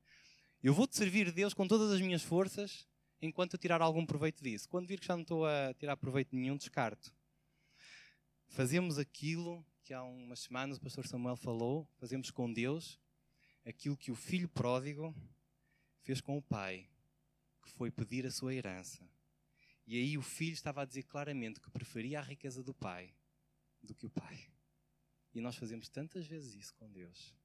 [0.62, 2.86] Eu vou-te servir Deus com todas as minhas forças
[3.22, 4.67] enquanto eu tirar algum proveito disso.
[4.67, 7.13] Quando vir que já não estou a tirar proveito nenhum, descarto.
[8.50, 13.00] Fazemos aquilo que há umas semanas o pastor Samuel falou, fazemos com Deus
[13.65, 15.15] aquilo que o filho pródigo
[16.02, 16.89] fez com o pai,
[17.63, 19.10] que foi pedir a sua herança.
[19.88, 23.13] E aí o filho estava a dizer claramente que preferia a riqueza do pai
[23.82, 24.52] do que o pai.
[25.34, 27.38] E nós fazemos tantas vezes isso com Deus.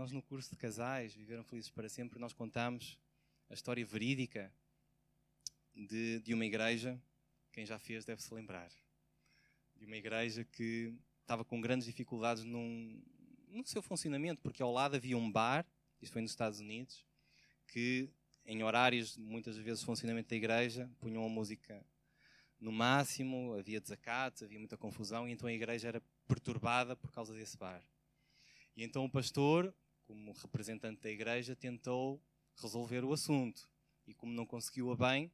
[0.00, 2.98] Nós, no curso de casais, Viveram Felizes para Sempre, nós contamos
[3.50, 4.50] a história verídica
[5.74, 6.98] de, de uma igreja.
[7.52, 8.70] Quem já fez deve se lembrar.
[9.76, 12.98] De uma igreja que estava com grandes dificuldades num,
[13.48, 15.66] no seu funcionamento, porque ao lado havia um bar,
[16.00, 17.04] isto foi nos Estados Unidos,
[17.68, 18.08] que
[18.46, 21.84] em horários, muitas vezes, de funcionamento da igreja, punham a música
[22.58, 27.34] no máximo, havia desacatos, havia muita confusão, e então a igreja era perturbada por causa
[27.34, 27.82] desse bar.
[28.74, 29.74] E então o pastor,
[30.10, 32.20] como representante da igreja, tentou
[32.56, 33.70] resolver o assunto.
[34.08, 35.32] E como não conseguiu a bem,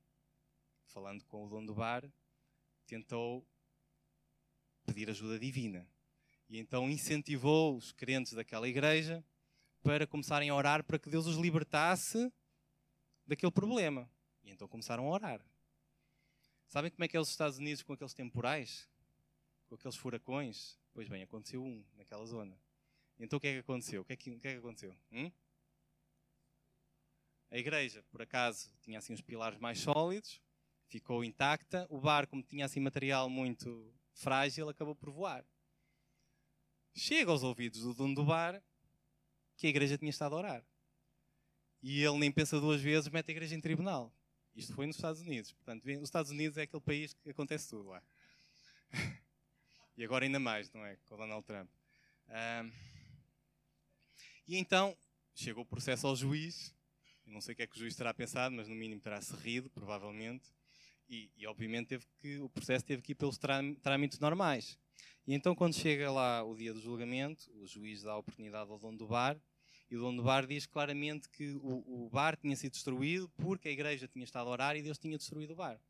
[0.84, 2.04] falando com o dono do bar,
[2.86, 3.42] tentou
[4.84, 5.88] pedir ajuda divina.
[6.46, 9.24] E então incentivou os crentes daquela igreja
[9.82, 12.30] para começarem a orar para que Deus os libertasse
[13.26, 14.06] daquele problema.
[14.44, 15.40] E então começaram a orar.
[16.66, 18.86] Sabem como é que é os Estados Unidos com aqueles temporais?
[19.68, 20.78] Com aqueles furacões?
[20.92, 22.60] Pois bem, aconteceu um naquela zona.
[23.18, 24.02] Então o que é que aconteceu?
[24.02, 24.94] O que é que, que, é que aconteceu?
[25.12, 25.30] Hum?
[27.50, 30.42] A igreja, por acaso, tinha assim os pilares mais sólidos,
[30.88, 31.86] ficou intacta.
[31.88, 35.44] O bar, como tinha assim material muito frágil, acabou por voar.
[36.94, 38.62] Chega aos ouvidos do dono do bar
[39.56, 40.66] que a igreja tinha estado a orar.
[41.82, 44.12] E ele nem pensa duas vezes, mete a igreja em tribunal.
[44.54, 45.52] Isto foi nos Estados Unidos.
[45.52, 48.02] Portanto, os Estados Unidos é aquele país que acontece tudo lá.
[49.96, 50.96] e agora ainda mais, não é?
[51.06, 51.70] Com o Donald Trump.
[52.28, 52.95] Um,
[54.46, 54.96] e então
[55.34, 56.74] chegou o processo ao juiz.
[57.26, 59.20] Eu não sei o que é que o juiz terá pensado, mas no mínimo terá
[59.20, 60.52] se rido, provavelmente.
[61.08, 64.78] E, e obviamente teve que, o processo teve que ir pelos trâmites normais.
[65.26, 68.78] E então, quando chega lá o dia do julgamento, o juiz dá a oportunidade ao
[68.78, 69.36] dono do bar
[69.90, 73.68] e o dono do bar diz claramente que o, o, bar tinha sido destruído porque
[73.68, 75.80] a igreja tinha estado a orar e Deus tinha destruído o bar.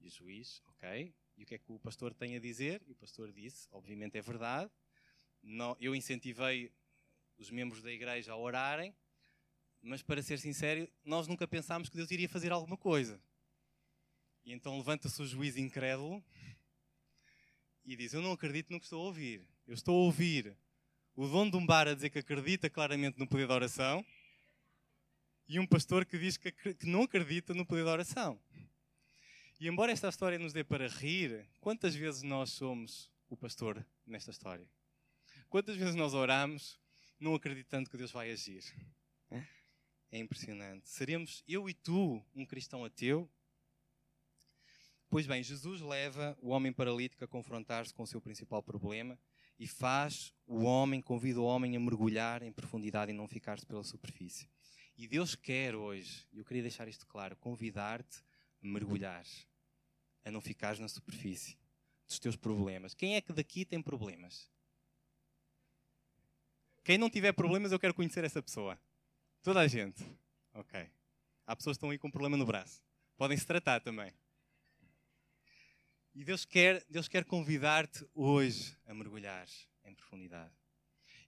[0.00, 2.82] E o juiz, ok, e o que é que o pastor tem a dizer?
[2.86, 4.70] E o pastor disse, obviamente é verdade,
[5.42, 6.72] não, eu incentivei
[7.38, 8.94] os membros da igreja a orarem,
[9.82, 13.20] mas para ser sincero, nós nunca pensámos que Deus iria fazer alguma coisa.
[14.44, 16.24] E então levanta-se o juiz incrédulo
[17.84, 19.46] e diz: Eu não acredito no que estou a ouvir.
[19.66, 20.56] Eu estou a ouvir
[21.14, 24.04] o dono de um bar a dizer que acredita claramente no poder da oração
[25.48, 26.52] e um pastor que diz que,
[26.84, 28.40] não acredita no poder da oração.
[29.58, 34.30] E embora esta história nos dê para rir, quantas vezes nós somos o pastor nesta
[34.30, 34.68] história?
[35.48, 36.78] Quantas vezes nós oramos
[37.18, 38.64] não acreditando que Deus vai agir?
[40.10, 40.88] É impressionante.
[40.88, 43.28] Seremos eu e tu um cristão ateu?
[45.08, 49.18] Pois bem, Jesus leva o homem paralítico a confrontar-se com o seu principal problema
[49.58, 53.84] e faz o homem, convida o homem a mergulhar em profundidade e não ficar-se pela
[53.84, 54.48] superfície.
[54.96, 58.22] E Deus quer hoje, eu queria deixar isto claro, convidar-te
[58.62, 59.24] a mergulhar,
[60.24, 61.56] a não ficares na superfície
[62.06, 62.94] dos teus problemas.
[62.94, 64.50] Quem é que daqui tem problemas?
[66.86, 68.80] Quem não tiver problemas, eu quero conhecer essa pessoa.
[69.42, 70.04] Toda a gente.
[70.54, 70.88] Ok.
[71.44, 72.80] Há pessoas que estão aí com um problema no braço.
[73.16, 74.12] Podem se tratar também.
[76.14, 79.48] E Deus quer, Deus quer convidar-te hoje a mergulhar
[79.84, 80.54] em profundidade.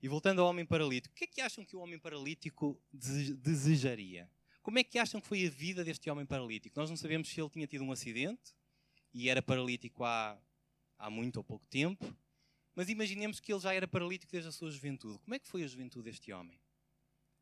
[0.00, 4.30] E voltando ao homem paralítico, o que é que acham que o homem paralítico desejaria?
[4.62, 6.78] Como é que acham que foi a vida deste homem paralítico?
[6.78, 8.54] Nós não sabemos se ele tinha tido um acidente
[9.12, 10.40] e era paralítico há,
[10.96, 12.16] há muito ou pouco tempo,
[12.78, 15.18] mas imaginemos que ele já era paralítico desde a sua juventude.
[15.18, 16.60] Como é que foi a juventude deste homem?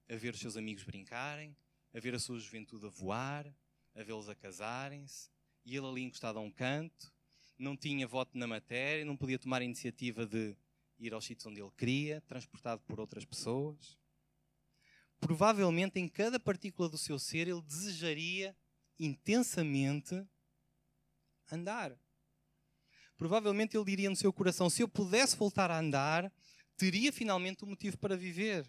[0.08, 1.54] A ver os seus amigos brincarem,
[1.92, 3.46] a ver a sua juventude a voar,
[3.94, 5.28] a vê-los a casarem-se,
[5.62, 7.12] e ele ali encostado a um canto,
[7.58, 10.56] não tinha voto na matéria, não podia tomar a iniciativa de
[10.98, 13.98] ir aos sítios onde ele queria, transportado por outras pessoas.
[15.20, 18.56] Provavelmente em cada partícula do seu ser ele desejaria
[18.98, 20.26] intensamente
[21.52, 21.94] andar.
[23.16, 26.32] Provavelmente ele diria no seu coração: se eu pudesse voltar a andar,
[26.76, 28.66] teria finalmente um motivo para viver.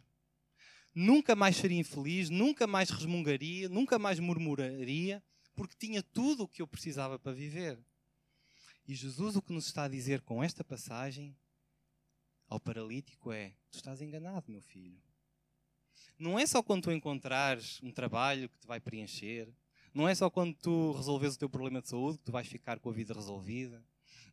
[0.93, 5.23] Nunca mais seria infeliz, nunca mais resmungaria, nunca mais murmuraria,
[5.55, 7.77] porque tinha tudo o que eu precisava para viver.
[8.87, 11.35] E Jesus o que nos está a dizer com esta passagem
[12.47, 15.01] ao paralítico é: Tu estás enganado, meu filho.
[16.17, 19.53] Não é só quando tu encontrares um trabalho que te vai preencher,
[19.93, 22.79] não é só quando tu resolves o teu problema de saúde que tu vais ficar
[22.79, 23.83] com a vida resolvida,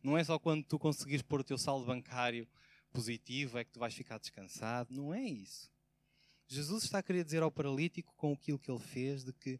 [0.05, 2.47] não é só quando tu conseguires pôr o teu saldo bancário
[2.93, 4.93] positivo é que tu vais ficar descansado.
[4.93, 5.69] Não é isso.
[6.47, 9.59] Jesus está a querer dizer ao paralítico com aquilo que ele fez de que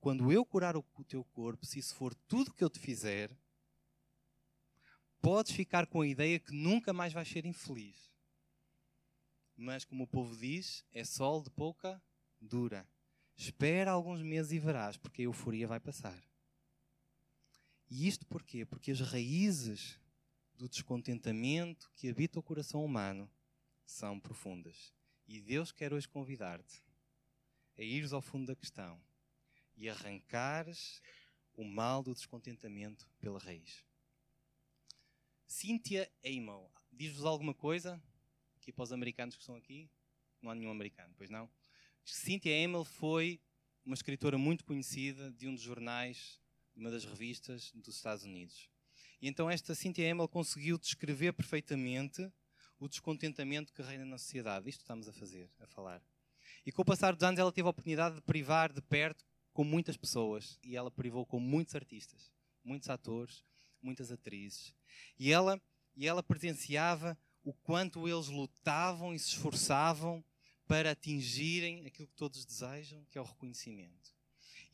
[0.00, 3.30] quando eu curar o teu corpo, se isso for tudo que eu te fizer,
[5.22, 8.12] podes ficar com a ideia que nunca mais vais ser infeliz.
[9.56, 12.02] Mas, como o povo diz, é sol de pouca
[12.40, 12.86] dura.
[13.36, 16.20] Espera alguns meses e verás, porque a euforia vai passar.
[17.96, 18.66] E isto porquê?
[18.66, 20.00] Porque as raízes
[20.56, 23.30] do descontentamento que habita o coração humano
[23.86, 24.92] são profundas.
[25.28, 26.84] E Deus quer hoje convidar-te
[27.78, 29.00] a ires ao fundo da questão
[29.76, 31.00] e arrancares
[31.52, 33.84] o mal do descontentamento pela raiz.
[35.46, 38.02] Cynthia Amel, diz-vos alguma coisa?
[38.56, 39.88] Aqui para os americanos que estão aqui?
[40.42, 41.48] Não há nenhum americano, pois não?
[42.04, 43.40] Cynthia Amel foi
[43.84, 46.40] uma escritora muito conhecida de um dos jornais,
[46.74, 48.68] uma das revistas dos Estados Unidos.
[49.20, 52.30] E então esta Cynthia Amel conseguiu descrever perfeitamente
[52.78, 54.68] o descontentamento que reina na sociedade.
[54.68, 56.02] Isto estamos a fazer, a falar.
[56.66, 59.64] E com o passar dos anos ela teve a oportunidade de privar de perto com
[59.64, 60.58] muitas pessoas.
[60.62, 62.32] E ela privou com muitos artistas,
[62.62, 63.44] muitos atores,
[63.80, 64.74] muitas atrizes.
[65.18, 65.60] E ela,
[65.96, 70.24] e ela presenciava o quanto eles lutavam e se esforçavam
[70.66, 74.13] para atingirem aquilo que todos desejam, que é o reconhecimento.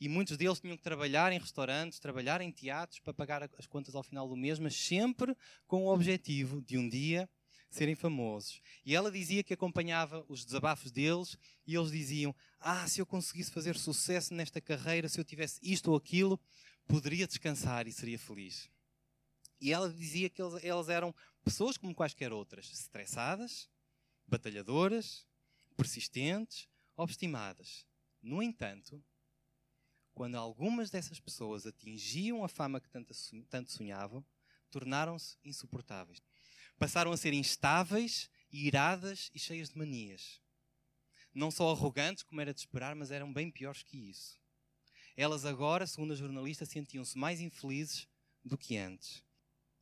[0.00, 3.94] E muitos deles tinham que trabalhar em restaurantes, trabalhar em teatros para pagar as contas
[3.94, 5.36] ao final do mês, mas sempre
[5.66, 7.28] com o objetivo de um dia
[7.68, 8.62] serem famosos.
[8.84, 11.36] E ela dizia que acompanhava os desabafos deles
[11.66, 15.90] e eles diziam: Ah, se eu conseguisse fazer sucesso nesta carreira, se eu tivesse isto
[15.90, 16.40] ou aquilo,
[16.88, 18.70] poderia descansar e seria feliz.
[19.60, 23.68] E ela dizia que eles, eram pessoas como quaisquer outras, estressadas,
[24.26, 25.26] batalhadoras,
[25.76, 27.86] persistentes, obstimadas.
[28.22, 29.02] No entanto,
[30.20, 34.22] quando algumas dessas pessoas atingiam a fama que tanto sonhavam,
[34.70, 36.20] tornaram-se insuportáveis.
[36.78, 40.38] Passaram a ser instáveis, iradas e cheias de manias.
[41.32, 44.38] Não só arrogantes, como era de esperar, mas eram bem piores que isso.
[45.16, 48.06] Elas agora, segundo a jornalista, sentiam-se mais infelizes
[48.44, 49.24] do que antes.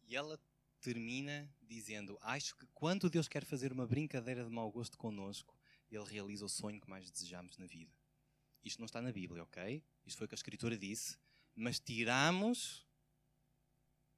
[0.07, 0.41] E ela
[0.81, 5.59] termina dizendo: Acho que quando Deus quer fazer uma brincadeira de mau gosto connosco,
[5.91, 7.98] Ele realiza o sonho que mais desejamos na vida.
[8.69, 9.83] Isto não está na Bíblia, ok?
[10.05, 11.17] Isto foi o que a Escritura disse.
[11.55, 12.87] Mas tiramos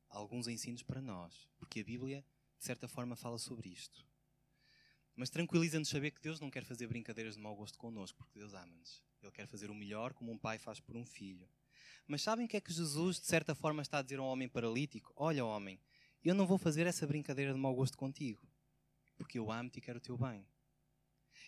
[0.08, 1.48] alguns ensinos para nós.
[1.56, 2.24] Porque a Bíblia,
[2.58, 4.04] de certa forma, fala sobre isto.
[5.14, 8.52] Mas tranquiliza-nos saber que Deus não quer fazer brincadeiras de mau gosto connosco, porque Deus
[8.52, 9.02] ama-nos.
[9.22, 11.48] Ele quer fazer o melhor como um pai faz por um filho.
[12.08, 14.26] Mas sabem o que é que Jesus, de certa forma, está a dizer a um
[14.26, 15.12] homem paralítico?
[15.14, 15.80] Olha, homem,
[16.24, 18.42] eu não vou fazer essa brincadeira de mau gosto contigo,
[19.16, 20.44] porque eu amo-te e quero o teu bem.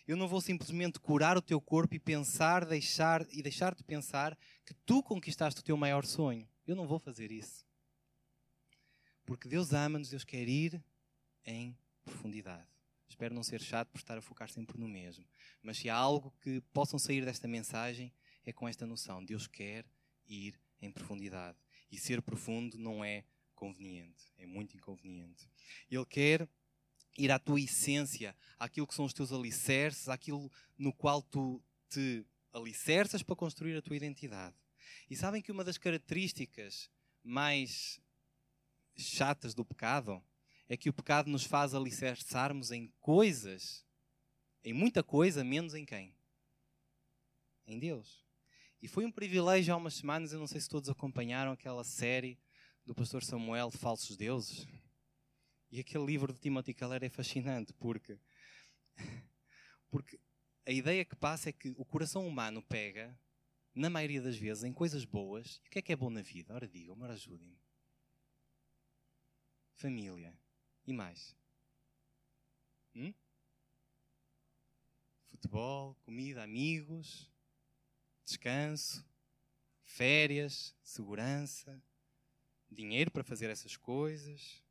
[0.07, 4.37] Eu não vou simplesmente curar o teu corpo e pensar, deixar e deixar de pensar
[4.65, 6.47] que tu conquistaste o teu maior sonho.
[6.67, 7.65] Eu não vou fazer isso.
[9.25, 10.83] Porque Deus ama-nos, Deus quer ir
[11.45, 12.67] em profundidade.
[13.07, 15.25] Espero não ser chato por estar a focar sempre no mesmo.
[15.61, 18.11] Mas se há algo que possam sair desta mensagem,
[18.45, 19.85] é com esta noção: Deus quer
[20.27, 21.57] ir em profundidade.
[21.91, 23.23] E ser profundo não é
[23.55, 25.47] conveniente, é muito inconveniente.
[25.89, 26.49] Ele quer
[27.17, 32.25] ir à tua essência, àquilo que são os teus alicerces, àquilo no qual tu te
[32.51, 34.55] alicerças para construir a tua identidade.
[35.09, 36.89] E sabem que uma das características
[37.23, 37.99] mais
[38.95, 40.23] chatas do pecado
[40.67, 43.85] é que o pecado nos faz alicerçarmos em coisas,
[44.63, 46.15] em muita coisa, menos em quem?
[47.65, 48.23] Em Deus.
[48.81, 52.37] E foi um privilégio há umas semanas, eu não sei se todos acompanharam aquela série
[52.85, 54.67] do pastor Samuel de Falsos Deuses.
[55.73, 58.19] E aquele livro de Timothy Keller é fascinante porque,
[59.89, 60.19] porque
[60.67, 63.19] a ideia que passa é que o coração humano pega,
[63.73, 65.59] na maioria das vezes, em coisas boas.
[65.63, 66.53] E o que é que é bom na vida?
[66.53, 67.57] Ora digam-me, ora ajudem-me.
[69.73, 70.37] Família.
[70.85, 71.35] E mais?
[72.93, 73.11] Hum?
[75.25, 77.31] Futebol, comida, amigos,
[78.23, 79.03] descanso,
[79.81, 81.83] férias, segurança,
[82.69, 84.62] dinheiro para fazer essas coisas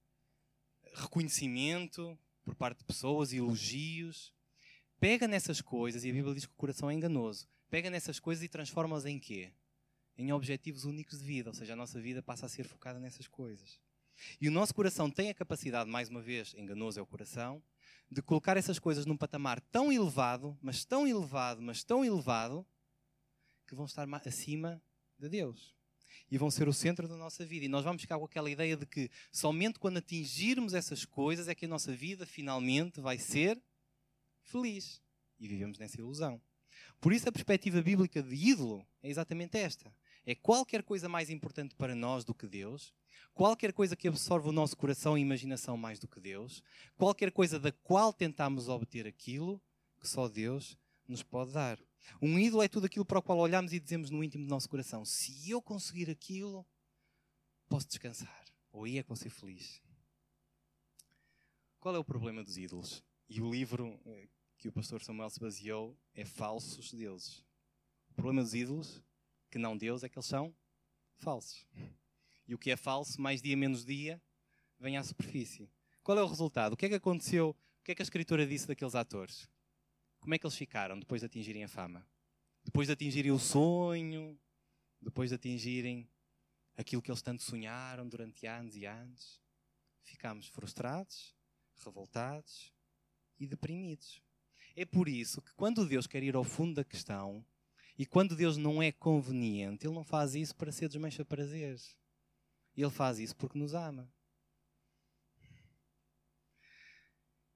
[0.93, 4.33] reconhecimento por parte de pessoas, elogios.
[5.01, 7.49] Pega nessas coisas, e a Bíblia diz que o coração é enganoso.
[7.71, 9.53] Pega nessas coisas e transforma-as em quê?
[10.17, 13.27] Em objetivos únicos de vida, ou seja, a nossa vida passa a ser focada nessas
[13.27, 13.81] coisas.
[14.41, 17.63] E o nosso coração tem a capacidade, mais uma vez, enganoso é o coração,
[18.11, 22.65] de colocar essas coisas num patamar tão elevado, mas tão elevado, mas tão elevado,
[23.67, 24.83] que vão estar acima
[25.19, 25.75] de Deus
[26.31, 27.65] e vão ser o centro da nossa vida.
[27.65, 31.55] E nós vamos ficar com aquela ideia de que somente quando atingirmos essas coisas é
[31.55, 33.61] que a nossa vida finalmente vai ser
[34.43, 35.01] feliz.
[35.39, 36.41] E vivemos nessa ilusão.
[37.01, 39.93] Por isso, a perspectiva bíblica de ídolo é exatamente esta:
[40.25, 42.95] é qualquer coisa mais importante para nós do que Deus,
[43.35, 46.63] qualquer coisa que absorva o nosso coração e imaginação mais do que Deus,
[46.97, 49.61] qualquer coisa da qual tentamos obter aquilo
[50.01, 50.77] que só Deus
[51.07, 51.79] nos pode dar.
[52.21, 54.69] Um ídolo é tudo aquilo para o qual olhamos e dizemos no íntimo do nosso
[54.69, 56.67] coração: se eu conseguir aquilo,
[57.69, 58.45] posso descansar.
[58.73, 59.83] Ou ia com ser feliz.
[61.79, 63.03] Qual é o problema dos ídolos?
[63.29, 67.45] E o livro eh, que o pastor Samuel se baseou é Falsos Deuses.
[68.11, 69.03] O problema dos ídolos,
[69.51, 70.55] que não Deus, é que eles são
[71.17, 71.67] falsos.
[72.47, 74.21] E o que é falso, mais dia menos dia,
[74.79, 75.71] vem à superfície.
[76.03, 76.75] Qual é o resultado?
[76.75, 77.51] O que é que aconteceu?
[77.81, 79.49] O que é que a escritura disse daqueles atores?
[80.23, 82.07] Como é que eles ficaram depois de atingirem a fama?
[82.65, 84.39] Depois de atingirem o sonho?
[85.01, 86.09] Depois de atingirem
[86.77, 89.43] aquilo que eles tanto sonharam durante anos e anos?
[90.05, 91.35] Ficamos frustrados,
[91.85, 92.73] revoltados
[93.37, 94.23] e deprimidos.
[94.77, 97.45] É por isso que quando Deus quer ir ao fundo da questão
[97.99, 101.97] e quando Deus não é conveniente, Ele não faz isso para ser desmancha prazeres.
[102.77, 104.09] Ele faz isso porque nos ama.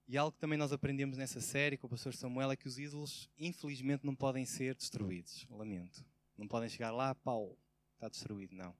[0.09, 2.79] E algo que também nós aprendemos nessa série com o pastor Samuel é que os
[2.79, 5.45] ídolos, infelizmente, não podem ser destruídos.
[5.51, 6.05] Lamento.
[6.39, 7.59] Não podem chegar lá, pau,
[7.95, 8.55] está destruído.
[8.55, 8.73] Não.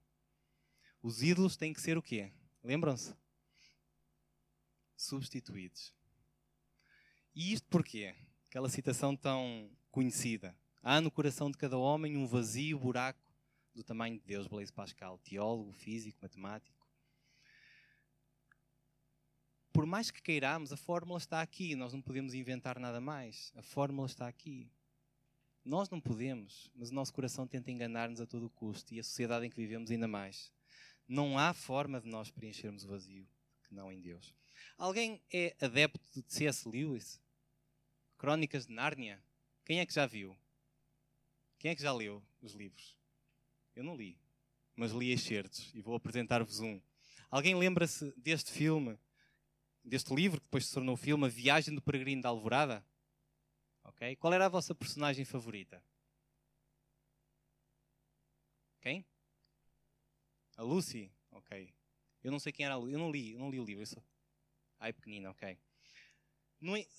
[1.01, 2.31] Os ídolos têm que ser o quê?
[2.63, 3.13] Lembram-se?
[4.95, 5.93] Substituídos.
[7.35, 8.15] E isto porquê?
[8.47, 10.55] Aquela citação tão conhecida.
[10.81, 13.33] Há no coração de cada homem um vazio buraco
[13.75, 16.86] do tamanho de Deus, Blaise Pascal, teólogo, físico, matemático
[19.77, 21.75] por mais que queiramos, a fórmula está aqui.
[21.75, 23.53] Nós não podemos inventar nada mais.
[23.55, 24.71] A fórmula está aqui.
[25.63, 29.03] Nós não podemos, mas o nosso coração tenta enganar-nos a todo o custo e a
[29.03, 30.51] sociedade em que vivemos ainda mais.
[31.07, 33.27] Não há forma de nós preenchermos o vazio
[33.67, 34.33] que não em Deus.
[34.79, 36.67] Alguém é adepto de C.S.
[36.67, 37.21] Lewis?
[38.17, 39.23] Crónicas de Nárnia?
[39.63, 40.35] Quem é que já viu?
[41.59, 42.97] Quem é que já leu os livros?
[43.75, 44.17] Eu não li,
[44.75, 46.81] mas li excertos e vou apresentar-vos um.
[47.29, 48.97] Alguém lembra-se deste filme
[49.87, 52.85] deste livro, que depois se tornou filme, A Viagem do Peregrino da Alvorada?
[53.83, 54.15] Ok?
[54.17, 55.83] Qual era a vossa personagem favorita?
[58.81, 59.05] Quem?
[60.57, 61.11] A Lucy?
[61.31, 61.73] Ok.
[62.23, 62.93] Eu não sei quem era a Lucy.
[62.93, 63.83] Eu não li, eu não li o livro.
[63.83, 64.03] Eu.
[64.79, 65.57] Ai, pequenina, ok.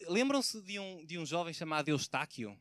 [0.09, 2.59] Lembram-se de um, de um jovem chamado Eustáquio?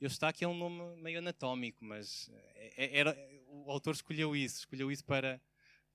[0.00, 3.16] Eustáquio é um nome meio anatómico, mas é, é, era,
[3.48, 5.40] o autor escolheu isso, escolheu isso para,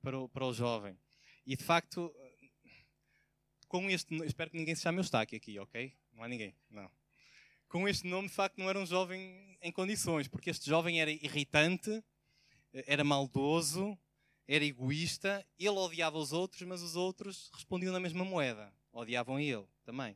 [0.01, 0.97] para, o, para o jovem.
[1.45, 2.13] E de facto,
[3.67, 5.93] com este espero que ninguém se chame Eustáquio aqui, ok?
[6.13, 6.89] Não há ninguém, não.
[7.67, 11.11] Com este nome, de facto, não era um jovem em condições, porque este jovem era
[11.11, 12.03] irritante,
[12.71, 13.97] era maldoso,
[14.47, 19.65] era egoísta, ele odiava os outros, mas os outros respondiam na mesma moeda, odiavam ele
[19.83, 20.15] também.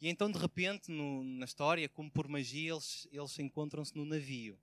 [0.00, 4.58] E então, de repente, no, na história, como por magia, eles, eles encontram-se no navio,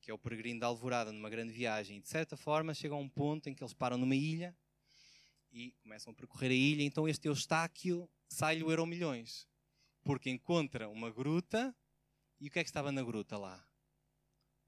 [0.00, 1.98] que é o peregrino da Alvorada, numa grande viagem.
[1.98, 4.56] E, de certa forma, chegam a um ponto em que eles param numa ilha
[5.52, 6.82] e começam a percorrer a ilha.
[6.82, 9.48] Então este Eustáquio sai-lhe o euro milhões,
[10.04, 11.74] porque encontra uma gruta
[12.40, 13.66] e o que é que estava na gruta lá?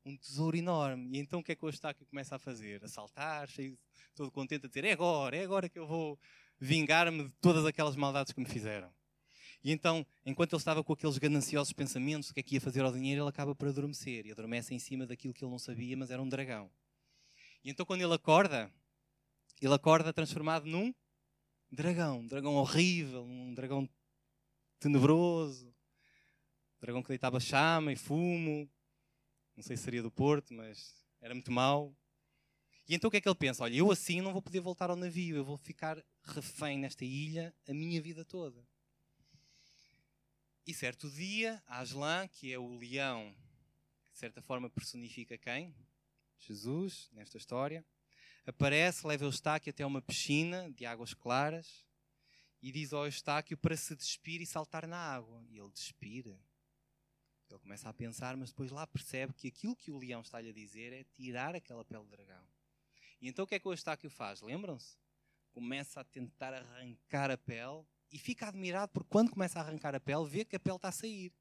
[0.05, 1.17] Um tesouro enorme.
[1.17, 2.83] E então o que é que o Eustáquio começa a fazer?
[2.83, 3.79] A saltar, cheio,
[4.15, 6.19] todo contente, a dizer: É agora, é agora que eu vou
[6.59, 8.93] vingar-me de todas aquelas maldades que me fizeram.
[9.63, 12.83] E então, enquanto ele estava com aqueles gananciosos pensamentos, o que é que ia fazer
[12.83, 14.25] ao dinheiro, ele acaba por adormecer.
[14.27, 16.71] E adormece em cima daquilo que ele não sabia, mas era um dragão.
[17.65, 18.73] E então, quando ele acorda,
[19.67, 20.95] ele acorda transformado num
[21.71, 22.21] dragão.
[22.21, 23.89] Um dragão horrível, um dragão
[24.79, 25.69] tenebroso.
[25.69, 28.71] Um dragão que deitava chama e fumo.
[29.57, 31.97] Não sei se seria do Porto, mas era muito mau.
[32.89, 33.65] E então o que é que ele pensa?
[33.65, 37.55] Olha, eu assim não vou poder voltar ao navio, eu vou ficar refém nesta ilha
[37.67, 38.67] a minha vida toda.
[40.67, 43.35] E certo dia, Aslan, que é o leão,
[44.05, 45.75] que de certa forma personifica quem?
[46.39, 47.85] Jesus, nesta história,
[48.49, 51.85] aparece, leva Eustáquio até uma piscina de águas claras
[52.63, 55.45] e diz ao Eustáquio para se despir e saltar na água.
[55.51, 56.39] E ele despira.
[57.51, 60.53] Ele começa a pensar, mas depois lá percebe que aquilo que o leão está-lhe a
[60.53, 62.45] dizer é tirar aquela pele de dragão.
[63.21, 64.41] E então o que é que o Eustáquio faz?
[64.41, 64.97] Lembram-se?
[65.53, 70.01] Começa a tentar arrancar a pele e fica admirado porque quando começa a arrancar a
[70.01, 71.33] pele, vê que a pele está a sair.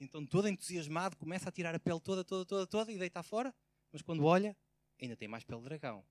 [0.00, 3.54] Então, todo entusiasmado, começa a tirar a pele toda, toda, toda, toda e deita fora.
[3.92, 4.56] Mas quando olha,
[5.00, 6.04] ainda tem mais pele de dragão.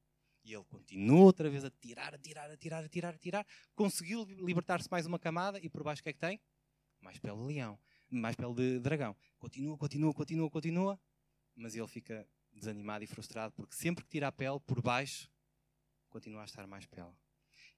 [0.46, 3.48] E ele continua outra vez a tirar, a tirar, a tirar, a tirar, a tirar.
[3.74, 6.40] Conseguiu libertar-se mais uma camada e por baixo o que é que tem?
[7.02, 7.80] Mais pele de leão,
[8.12, 9.18] mais pele de dragão.
[9.40, 11.00] Continua, continua, continua, continua.
[11.56, 15.28] Mas ele fica desanimado e frustrado porque sempre que tira a pele, por baixo,
[16.10, 17.14] continua a estar mais pele.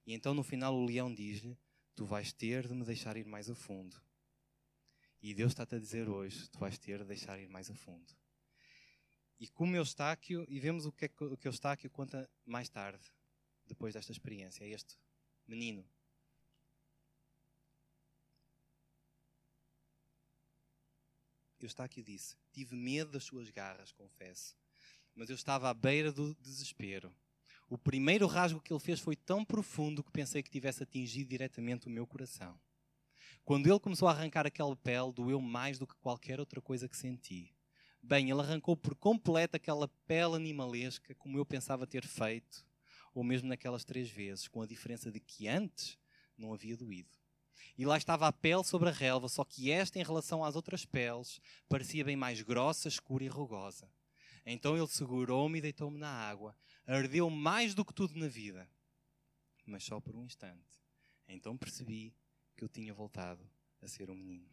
[0.06, 1.58] E então no final o leão diz-lhe:
[1.96, 3.96] Tu vais ter de me deixar ir mais a fundo.
[5.22, 8.12] E Deus está-te a dizer hoje: Tu vais ter de deixar ir mais a fundo.
[9.40, 13.12] E como Eustáquio, e vemos o que, é que Eustáquio conta mais tarde,
[13.66, 14.98] depois desta experiência, é este
[15.46, 15.88] menino.
[21.60, 24.56] Eustáquio disse: Tive medo das suas garras, confesso,
[25.14, 27.14] mas eu estava à beira do desespero.
[27.68, 31.86] O primeiro rasgo que ele fez foi tão profundo que pensei que tivesse atingido diretamente
[31.86, 32.58] o meu coração.
[33.44, 36.96] Quando ele começou a arrancar aquela pele, doeu mais do que qualquer outra coisa que
[36.96, 37.54] senti
[38.08, 42.66] Bem, ele arrancou por completo aquela pele animalesca, como eu pensava ter feito,
[43.12, 45.98] ou mesmo naquelas três vezes, com a diferença de que antes
[46.34, 47.14] não havia doído.
[47.76, 50.86] E lá estava a pele sobre a relva, só que esta, em relação às outras
[50.86, 51.38] peles,
[51.68, 53.92] parecia bem mais grossa, escura e rugosa.
[54.46, 56.56] Então ele segurou-me e deitou-me na água.
[56.86, 58.66] Ardeu mais do que tudo na vida,
[59.66, 60.80] mas só por um instante.
[61.28, 62.14] Então percebi
[62.56, 63.46] que eu tinha voltado
[63.82, 64.48] a ser um menino.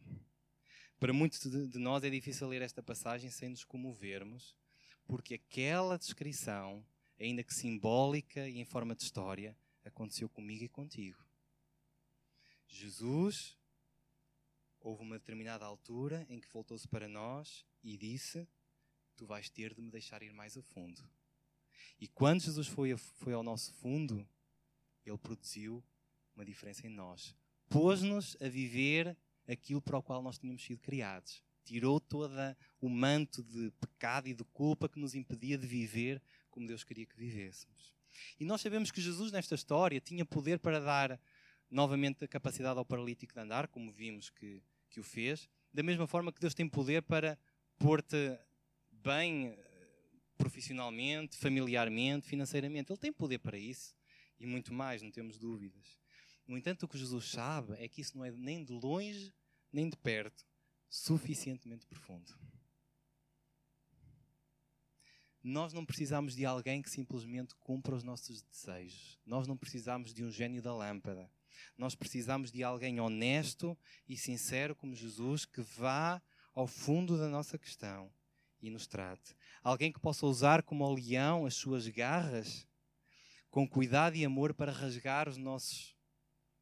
[0.98, 4.56] Para muitos de nós é difícil ler esta passagem sem nos comovermos,
[5.04, 6.84] porque aquela descrição,
[7.20, 11.22] ainda que simbólica e em forma de história, aconteceu comigo e contigo.
[12.66, 13.58] Jesus,
[14.80, 18.48] houve uma determinada altura em que voltou-se para nós e disse:
[19.16, 21.02] Tu vais ter de me deixar ir mais a fundo.
[22.00, 24.26] E quando Jesus foi, foi ao nosso fundo,
[25.04, 25.84] ele produziu
[26.34, 27.36] uma diferença em nós.
[27.68, 29.16] Pôs-nos a viver
[29.48, 31.42] aquilo para o qual nós tínhamos sido criados.
[31.64, 32.32] Tirou todo
[32.80, 37.06] o manto de pecado e de culpa que nos impedia de viver como Deus queria
[37.06, 37.94] que vivêssemos.
[38.38, 41.20] E nós sabemos que Jesus, nesta história, tinha poder para dar
[41.70, 46.06] novamente a capacidade ao paralítico de andar, como vimos que, que o fez, da mesma
[46.06, 47.38] forma que Deus tem poder para
[47.78, 48.38] pôr-te
[48.90, 49.56] bem eh,
[50.38, 52.90] profissionalmente, familiarmente, financeiramente.
[52.90, 53.94] Ele tem poder para isso
[54.38, 55.98] e muito mais, não temos dúvidas.
[56.46, 59.34] No entanto, o que Jesus sabe é que isso não é nem de longe,
[59.72, 60.46] nem de perto,
[60.88, 62.32] suficientemente profundo.
[65.42, 69.18] Nós não precisamos de alguém que simplesmente cumpra os nossos desejos.
[69.24, 71.30] Nós não precisamos de um gênio da lâmpada.
[71.76, 73.76] Nós precisamos de alguém honesto
[74.08, 76.20] e sincero como Jesus que vá
[76.54, 78.12] ao fundo da nossa questão
[78.60, 79.36] e nos trate.
[79.62, 82.66] Alguém que possa usar como o leão as suas garras
[83.50, 85.95] com cuidado e amor para rasgar os nossos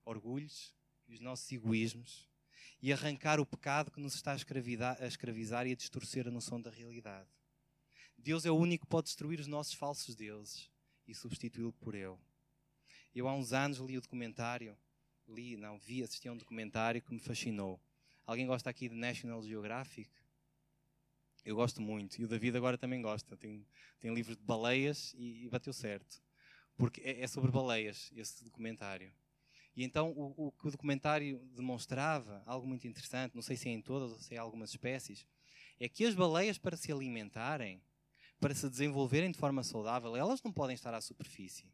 [0.05, 0.74] orgulhos
[1.09, 2.28] e os nossos egoísmos
[2.80, 6.70] e arrancar o pecado que nos está a, escravizar e a distorcer a noção da
[6.70, 7.28] realidade.
[8.16, 10.70] Deus é o único que pode destruir os nossos falsos deuses
[11.07, 12.18] e substituí-lo por Ele.
[13.14, 14.76] Eu há uns anos li o documentário,
[15.28, 17.80] li, não, vi, assisti a um documentário que me fascinou.
[18.26, 20.11] Alguém gosta aqui de National Geographic?
[21.44, 22.20] Eu gosto muito.
[22.20, 23.36] E o David agora também gosta.
[23.36, 23.66] Tem,
[24.00, 26.22] tem livros de baleias e, e bateu certo.
[26.76, 29.12] Porque é, é sobre baleias, esse documentário.
[29.77, 33.72] E então o, o, que o documentário demonstrava, algo muito interessante, não sei se é
[33.72, 35.27] em todas ou se é em algumas espécies,
[35.81, 37.83] é que as baleias para se alimentarem,
[38.39, 41.66] para se desenvolverem de forma saudável, elas não podem estar à superfície.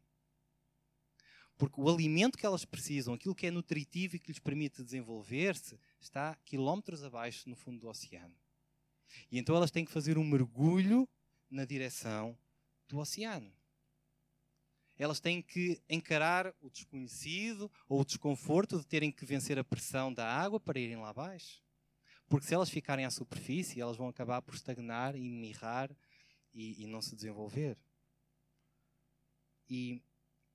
[1.57, 5.79] Porque o alimento que elas precisam, aquilo que é nutritivo e que lhes permite desenvolver-se,
[5.99, 8.35] está quilómetros abaixo no fundo do oceano.
[9.31, 11.07] E então elas têm que fazer um mergulho
[11.51, 12.35] na direção
[12.87, 13.53] do oceano
[15.01, 20.13] elas têm que encarar o desconhecido ou o desconforto de terem que vencer a pressão
[20.13, 21.59] da água para irem lá abaixo.
[22.29, 25.89] Porque se elas ficarem à superfície, elas vão acabar por estagnar e mirrar
[26.53, 27.79] e, e não se desenvolver.
[29.67, 30.03] E,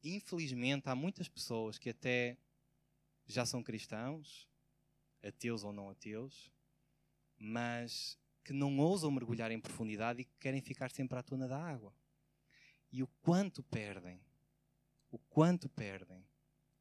[0.05, 2.39] infelizmente, há muitas pessoas que até
[3.27, 4.49] já são cristãos,
[5.25, 6.53] ateus ou não ateus,
[7.37, 11.61] mas que não ousam mergulhar em profundidade e que querem ficar sempre à tona da
[11.61, 11.93] água.
[12.93, 14.25] E o quanto perdem
[15.17, 16.23] o quanto perdem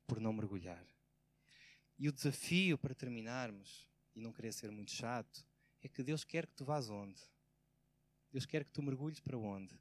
[0.05, 0.85] por não mergulhar.
[1.97, 5.47] E o desafio para terminarmos, e não querer ser muito chato,
[5.81, 7.21] é que Deus quer que tu vás onde?
[8.33, 9.73] Deus quer que tu mergulhes para onde?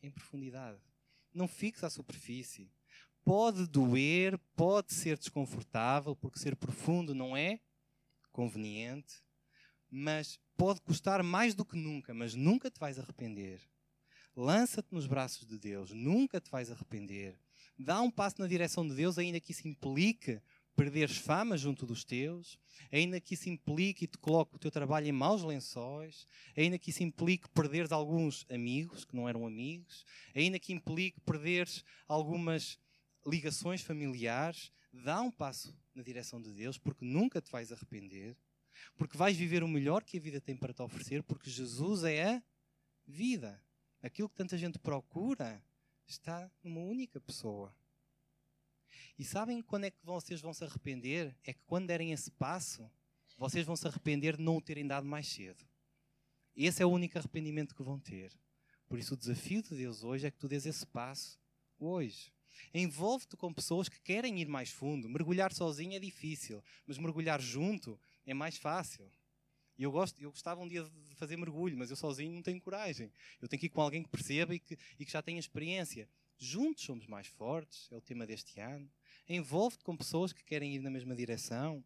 [0.00, 0.80] Em profundidade.
[1.34, 2.70] Não fiques à superfície.
[3.24, 7.60] Pode doer, pode ser desconfortável, porque ser profundo não é
[8.30, 9.24] conveniente,
[9.90, 13.60] mas pode custar mais do que nunca, mas nunca te vais arrepender.
[14.36, 17.36] Lança-te nos braços de Deus, nunca te vais arrepender
[17.82, 20.40] dá um passo na direção de Deus, ainda que isso implique
[20.74, 22.58] perderes fama junto dos teus,
[22.90, 26.26] ainda que isso implique e te coloque o teu trabalho em maus lençóis,
[26.56, 30.04] ainda que isso implique perderes alguns amigos que não eram amigos,
[30.34, 32.78] ainda que implique perderes algumas
[33.26, 38.36] ligações familiares, dá um passo na direção de Deus, porque nunca te vais arrepender,
[38.96, 42.36] porque vais viver o melhor que a vida tem para te oferecer, porque Jesus é
[42.36, 42.42] a
[43.06, 43.62] vida.
[44.02, 45.62] Aquilo que tanta gente procura
[46.06, 47.74] está numa única pessoa.
[49.18, 51.36] E sabem quando é que vocês vão se arrepender?
[51.44, 52.90] É que quando derem esse passo,
[53.36, 55.64] vocês vão se arrepender de não o terem dado mais cedo.
[56.54, 58.32] Esse é o único arrependimento que vão ter.
[58.88, 61.38] Por isso, o desafio de Deus hoje é que tu dês esse passo
[61.78, 62.32] hoje.
[62.74, 65.08] Envolve-te com pessoas que querem ir mais fundo.
[65.08, 69.10] Mergulhar sozinho é difícil, mas mergulhar junto é mais fácil.
[69.82, 72.60] E eu, gosto, eu gostava um dia de fazer mergulho, mas eu sozinho não tenho
[72.60, 73.10] coragem.
[73.40, 76.08] Eu tenho que ir com alguém que perceba e que, e que já tenha experiência.
[76.38, 78.88] Juntos somos mais fortes, é o tema deste ano.
[79.28, 81.84] Envolve-te com pessoas que querem ir na mesma direção.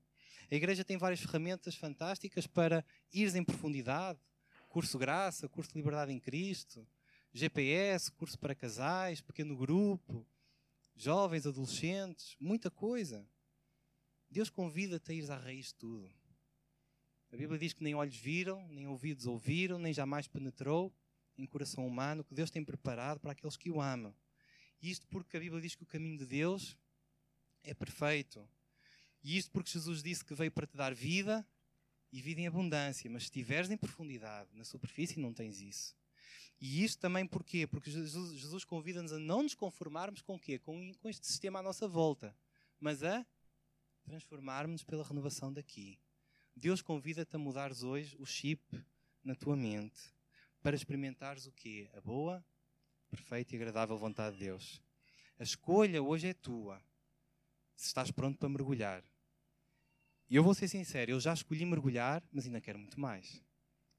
[0.51, 4.21] A igreja tem várias ferramentas fantásticas para ires em profundidade,
[4.69, 6.87] curso Graça, curso de Liberdade em Cristo,
[7.33, 10.27] GPS, curso para casais, pequeno grupo,
[10.95, 13.27] jovens, adolescentes, muita coisa.
[14.31, 16.26] Deus convida-te a ir à raiz de tudo.
[17.37, 20.91] A Bíblia diz que nem olhos viram, nem ouvidos ouviram, nem jamais penetrou
[21.37, 24.17] em coração humano o que Deus tem preparado para aqueles que o amam.
[24.81, 26.79] Isto porque a Bíblia diz que o caminho de Deus
[27.63, 28.49] é perfeito.
[29.23, 31.47] E isto porque Jesus disse que veio para te dar vida
[32.11, 33.11] e vida em abundância.
[33.11, 35.95] Mas se estiveres em profundidade, na superfície, não tens isso.
[36.59, 37.67] E isto também porquê?
[37.67, 40.59] Porque Jesus, convida-nos a não nos conformarmos com o quê?
[40.59, 42.35] Com, com este sistema à nossa volta,
[42.81, 43.27] mas a
[44.05, 45.99] transformarmos-nos pela renovação daqui.
[46.59, 48.63] Deus convida-te a mudares hoje o chip
[49.23, 50.15] na tua mente
[50.63, 51.91] para experimentares o quê?
[51.93, 52.43] A boa,
[53.11, 54.83] perfeita e agradável vontade de Deus.
[55.39, 56.83] A escolha hoje é tua.
[57.77, 59.05] Se estás pronto para mergulhar.
[60.31, 63.45] E eu vou ser sincero, eu já escolhi mergulhar, mas ainda quero muito mais.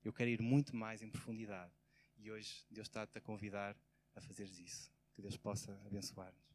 [0.03, 1.71] Eu quero ir muito mais em profundidade.
[2.17, 3.77] E hoje Deus está-te a convidar
[4.15, 4.91] a fazeres isso.
[5.13, 6.46] Que Deus possa abençoar-nos.